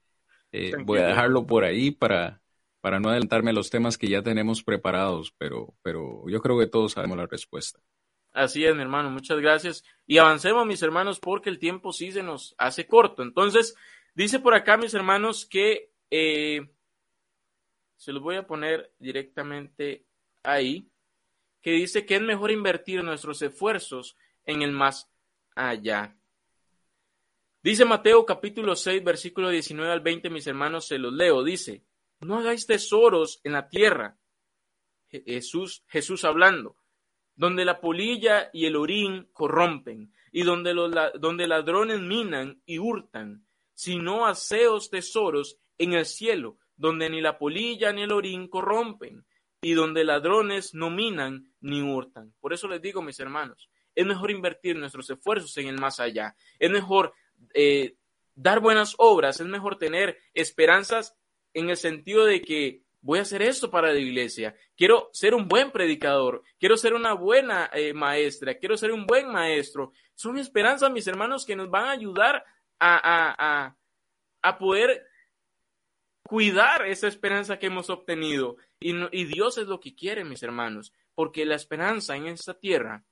[0.51, 2.42] eh, voy a dejarlo por ahí para,
[2.83, 6.67] para no adelantarme a los temas que ya tenemos preparados, pero, pero yo creo que
[6.67, 7.79] todos sabemos la respuesta.
[8.33, 9.85] Así es, mi hermano, muchas gracias.
[10.05, 13.23] Y avancemos, mis hermanos, porque el tiempo sí se nos hace corto.
[13.23, 13.73] Entonces,
[14.15, 16.69] dice por acá, mis hermanos, que eh,
[17.95, 20.05] se los voy a poner directamente
[20.43, 20.91] ahí,
[21.61, 25.09] que dice que es mejor invertir nuestros esfuerzos en el más
[25.55, 26.17] allá.
[27.61, 31.45] Dice Mateo capítulo 6, versículo 19 al 20, mis hermanos, se los leo.
[31.45, 31.81] Dice,
[32.25, 34.17] no hagáis tesoros en la tierra.
[35.09, 36.77] Jesús, Jesús hablando,
[37.35, 43.45] donde la polilla y el orín corrompen, y donde, los, donde ladrones minan y hurtan,
[43.73, 49.25] sino haceos tesoros en el cielo, donde ni la polilla ni el orín corrompen,
[49.61, 52.33] y donde ladrones no minan ni hurtan.
[52.39, 56.35] Por eso les digo, mis hermanos, es mejor invertir nuestros esfuerzos en el más allá.
[56.59, 57.13] Es mejor
[57.53, 57.95] eh,
[58.35, 61.15] dar buenas obras, es mejor tener esperanzas
[61.53, 65.47] en el sentido de que voy a hacer esto para la iglesia, quiero ser un
[65.47, 69.91] buen predicador, quiero ser una buena eh, maestra, quiero ser un buen maestro.
[70.15, 72.45] Son esperanzas, mis hermanos, que nos van a ayudar
[72.79, 73.75] a, a,
[74.41, 75.05] a poder
[76.23, 78.57] cuidar esa esperanza que hemos obtenido.
[78.79, 83.05] Y, Dios es lo que quiere, mis hermanos, porque la esperanza en esta tierra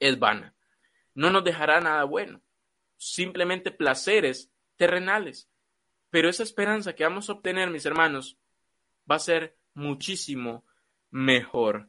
[0.00, 0.54] es vana.
[1.14, 2.42] No nos dejará nada bueno,
[2.96, 5.48] simplemente placeres terrenales.
[6.10, 8.38] Pero esa esperanza que vamos a obtener, mis hermanos,
[9.10, 10.64] va a ser muchísimo
[11.10, 11.88] mejor.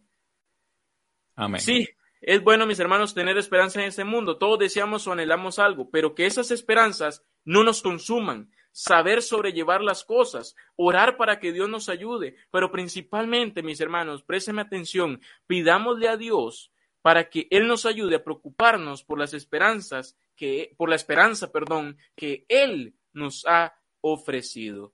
[1.35, 1.61] Amén.
[1.61, 1.87] Sí,
[2.21, 4.37] es bueno, mis hermanos, tener esperanza en este mundo.
[4.37, 10.03] Todos deseamos o anhelamos algo, pero que esas esperanzas no nos consuman, saber sobrellevar las
[10.03, 16.17] cosas, orar para que Dios nos ayude, pero principalmente, mis hermanos, présteme atención, pidámosle a
[16.17, 21.51] Dios para que Él nos ayude a preocuparnos por las esperanzas que, por la esperanza,
[21.51, 23.73] perdón, que Él nos ha
[24.13, 24.93] ofrecido.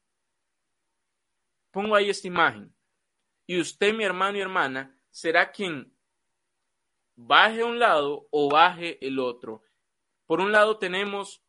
[1.71, 2.73] Pongo ahí esta imagen.
[3.45, 5.93] Y usted, mi hermano y hermana, será quien
[7.15, 9.63] baje un lado o baje el otro.
[10.25, 11.43] Por un lado tenemos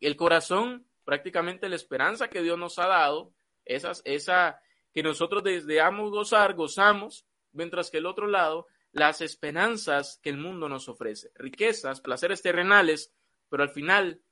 [0.00, 4.60] el corazón prácticamente la esperanza que Dios nos ha dado, esas, esa
[4.92, 10.68] que nosotros deseamos gozar, gozamos, mientras que el otro lado, las esperanzas que el mundo
[10.68, 13.12] nos ofrece, riquezas, placeres terrenales,
[13.48, 14.22] pero al final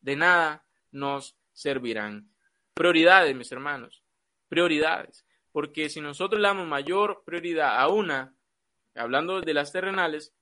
[0.00, 2.30] de nada nos servirán.
[2.74, 4.02] Prioridades, mis hermanos,
[4.48, 8.34] prioridades, porque si nosotros le damos mayor prioridad a una,
[8.94, 10.34] hablando de las terrenales,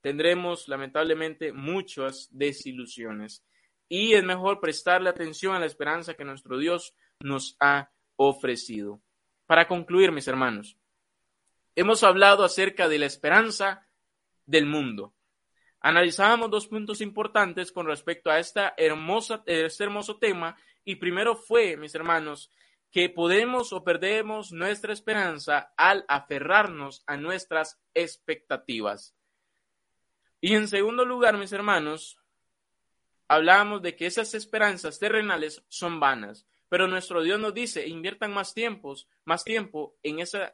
[0.00, 3.44] tendremos lamentablemente muchas desilusiones
[3.88, 9.00] y es mejor prestarle atención a la esperanza que nuestro Dios nos ha ofrecido.
[9.46, 10.76] Para concluir, mis hermanos,
[11.74, 13.86] hemos hablado acerca de la esperanza
[14.44, 15.14] del mundo.
[15.86, 21.76] Analizábamos dos puntos importantes con respecto a esta hermosa, este hermoso tema y primero fue,
[21.76, 22.50] mis hermanos,
[22.90, 29.14] que podemos o perdemos nuestra esperanza al aferrarnos a nuestras expectativas.
[30.40, 32.18] Y en segundo lugar, mis hermanos,
[33.28, 38.54] hablábamos de que esas esperanzas terrenales son vanas, pero nuestro Dios nos dice, inviertan más
[38.54, 40.52] tiempos, más tiempo en esa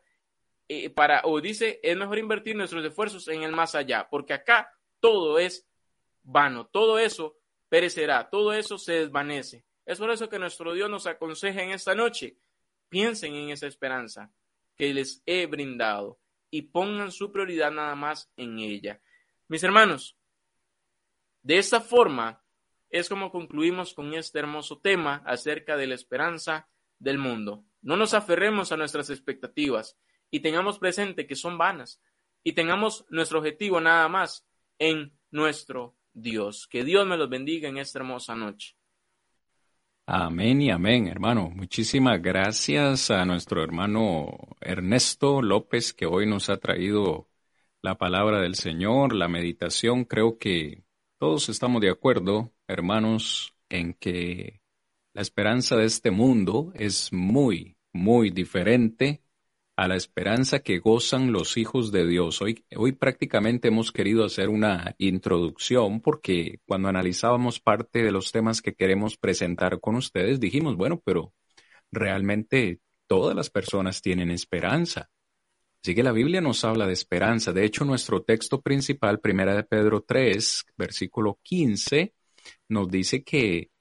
[0.69, 4.71] eh, para o dice, es mejor invertir nuestros esfuerzos en el más allá, porque acá
[5.03, 5.69] todo es
[6.23, 7.37] vano, todo eso
[7.69, 9.65] perecerá, todo eso se desvanece.
[9.85, 12.39] Es por eso que nuestro Dios nos aconseja en esta noche,
[12.89, 14.33] piensen en esa esperanza
[14.77, 19.01] que les he brindado y pongan su prioridad nada más en ella.
[19.49, 20.17] Mis hermanos,
[21.43, 22.45] de esta forma
[22.89, 26.69] es como concluimos con este hermoso tema acerca de la esperanza
[27.01, 27.65] del mundo.
[27.81, 29.99] No nos aferremos a nuestras expectativas
[30.31, 32.01] y tengamos presente que son vanas
[32.45, 34.47] y tengamos nuestro objetivo nada más
[34.83, 36.67] en nuestro Dios.
[36.69, 38.75] Que Dios me los bendiga en esta hermosa noche.
[40.07, 41.51] Amén y amén, hermano.
[41.51, 47.29] Muchísimas gracias a nuestro hermano Ernesto López que hoy nos ha traído
[47.81, 50.05] la palabra del Señor, la meditación.
[50.05, 50.83] Creo que
[51.17, 54.63] todos estamos de acuerdo hermanos, en que
[55.15, 59.23] la esperanza de este mundo es muy, muy diferente
[59.77, 62.43] a la esperanza que gozan los hijos de Dios.
[62.43, 68.61] Hoy, hoy prácticamente hemos querido hacer una introducción porque cuando analizábamos parte de los temas
[68.61, 71.33] que queremos presentar con ustedes, dijimos, bueno, pero
[71.91, 75.11] realmente todas las personas tienen esperanza.
[75.83, 77.53] Así que la Biblia nos habla de esperanza.
[77.53, 82.15] De hecho, nuestro texto principal, Primera de Pedro 3, versículo 15,
[82.69, 83.72] nos dice que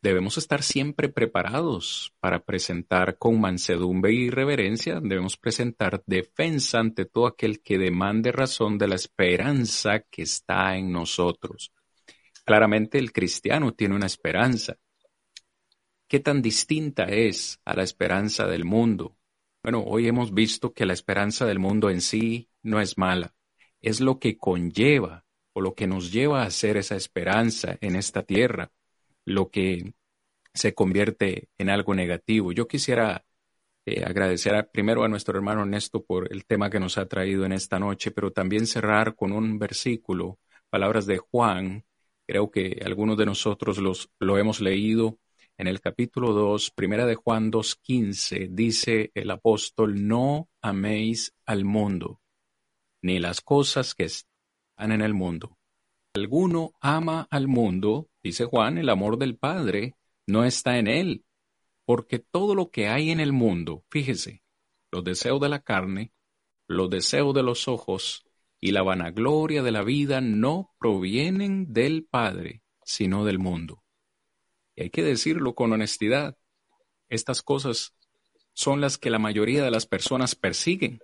[0.00, 7.26] debemos estar siempre preparados para presentar con mansedumbre y reverencia, debemos presentar defensa ante todo
[7.26, 11.72] aquel que demande razón de la esperanza que está en nosotros.
[12.44, 14.76] Claramente el cristiano tiene una esperanza.
[16.06, 19.18] ¿Qué tan distinta es a la esperanza del mundo?
[19.62, 23.34] Bueno, hoy hemos visto que la esperanza del mundo en sí no es mala,
[23.80, 28.22] es lo que conlleva o lo que nos lleva a hacer esa esperanza en esta
[28.22, 28.72] tierra,
[29.28, 29.94] lo que
[30.54, 32.52] se convierte en algo negativo.
[32.52, 33.24] Yo quisiera
[33.86, 37.52] eh, agradecer primero a nuestro hermano Ernesto por el tema que nos ha traído en
[37.52, 40.38] esta noche, pero también cerrar con un versículo,
[40.70, 41.84] palabras de Juan.
[42.26, 45.18] Creo que algunos de nosotros los, lo hemos leído
[45.56, 52.20] en el capítulo 2, primera de Juan 2.15, dice el apóstol, no améis al mundo,
[53.02, 55.58] ni las cosas que están en el mundo.
[56.14, 59.96] Alguno ama al mundo, dice Juan, el amor del Padre
[60.26, 61.24] no está en él,
[61.84, 64.42] porque todo lo que hay en el mundo, fíjese,
[64.90, 66.12] los deseos de la carne,
[66.66, 68.24] los deseos de los ojos
[68.60, 73.84] y la vanagloria de la vida no provienen del Padre, sino del mundo.
[74.74, 76.36] Y hay que decirlo con honestidad.
[77.08, 77.94] Estas cosas
[78.52, 81.00] son las que la mayoría de las personas persiguen.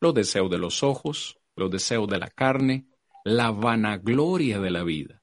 [0.00, 2.86] Los deseos de los ojos, los deseos de la carne,
[3.24, 5.21] la vanagloria de la vida.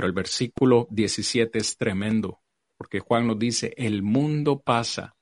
[0.00, 2.40] Pero el versículo 17 es tremendo,
[2.78, 5.14] porque Juan nos dice, el mundo pasa.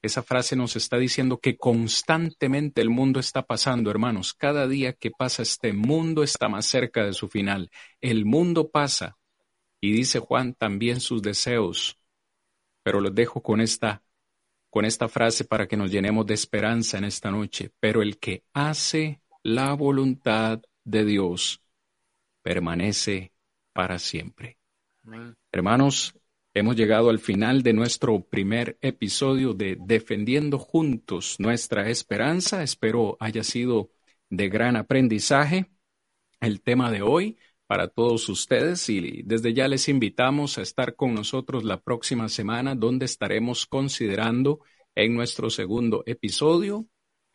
[0.00, 4.32] Esa frase nos está diciendo que constantemente el mundo está pasando, hermanos.
[4.32, 7.70] Cada día que pasa este mundo está más cerca de su final.
[8.00, 9.18] El mundo pasa,
[9.82, 11.98] y dice Juan también sus deseos.
[12.82, 14.02] Pero los dejo con esta,
[14.70, 17.70] con esta frase para que nos llenemos de esperanza en esta noche.
[17.80, 21.62] Pero el que hace la voluntad de Dios
[22.40, 23.34] permanece
[23.80, 24.58] para siempre.
[25.50, 26.14] Hermanos,
[26.52, 32.62] hemos llegado al final de nuestro primer episodio de Defendiendo Juntos nuestra Esperanza.
[32.62, 33.90] Espero haya sido
[34.28, 35.70] de gran aprendizaje
[36.42, 41.14] el tema de hoy para todos ustedes y desde ya les invitamos a estar con
[41.14, 44.60] nosotros la próxima semana donde estaremos considerando
[44.94, 46.86] en nuestro segundo episodio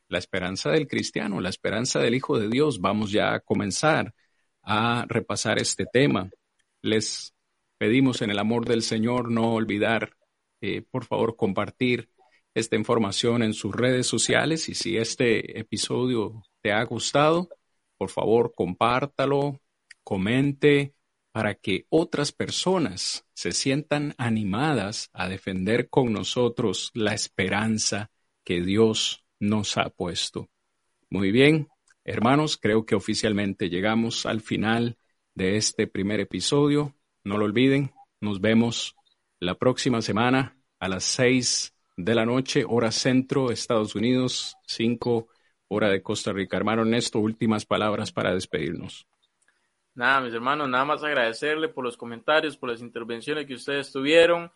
[0.09, 2.79] la esperanza del cristiano, la esperanza del Hijo de Dios.
[2.79, 4.13] Vamos ya a comenzar
[4.65, 6.29] a repasar este tema.
[6.81, 7.33] Les
[7.77, 10.15] pedimos en el amor del Señor no olvidar,
[10.61, 12.09] eh, por favor, compartir
[12.53, 17.49] esta información en sus redes sociales y si este episodio te ha gustado,
[17.97, 19.59] por favor, compártalo,
[20.03, 20.95] comente
[21.31, 28.09] para que otras personas se sientan animadas a defender con nosotros la esperanza
[28.45, 30.49] que Dios nos ha puesto.
[31.09, 31.67] Muy bien,
[32.05, 34.97] hermanos, creo que oficialmente llegamos al final
[35.33, 36.95] de este primer episodio.
[37.23, 38.95] No lo olviden, nos vemos
[39.39, 45.27] la próxima semana a las seis de la noche, hora centro, Estados Unidos, cinco,
[45.67, 46.57] hora de Costa Rica.
[46.57, 49.07] Hermano Ernesto, últimas palabras para despedirnos.
[49.93, 54.51] Nada, mis hermanos, nada más agradecerle por los comentarios, por las intervenciones que ustedes tuvieron.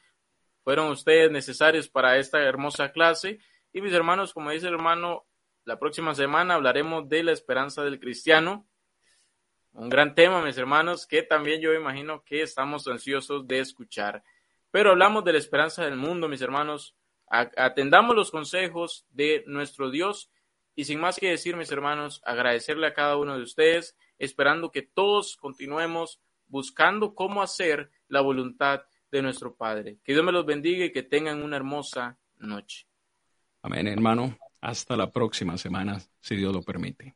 [0.63, 3.39] Fueron ustedes necesarios para esta hermosa clase.
[3.71, 5.25] Y mis hermanos, como dice el hermano,
[5.69, 8.67] la próxima semana hablaremos de la esperanza del cristiano.
[9.73, 14.23] Un gran tema, mis hermanos, que también yo imagino que estamos ansiosos de escuchar.
[14.71, 16.95] Pero hablamos de la esperanza del mundo, mis hermanos.
[17.27, 20.31] Atendamos los consejos de nuestro Dios.
[20.73, 24.81] Y sin más que decir, mis hermanos, agradecerle a cada uno de ustedes esperando que
[24.81, 29.99] todos continuemos buscando cómo hacer la voluntad de nuestro Padre.
[30.03, 32.87] Que Dios me los bendiga y que tengan una hermosa noche.
[33.61, 34.35] Amén, hermano.
[34.61, 37.15] Hasta la próxima semana, si Dios lo permite.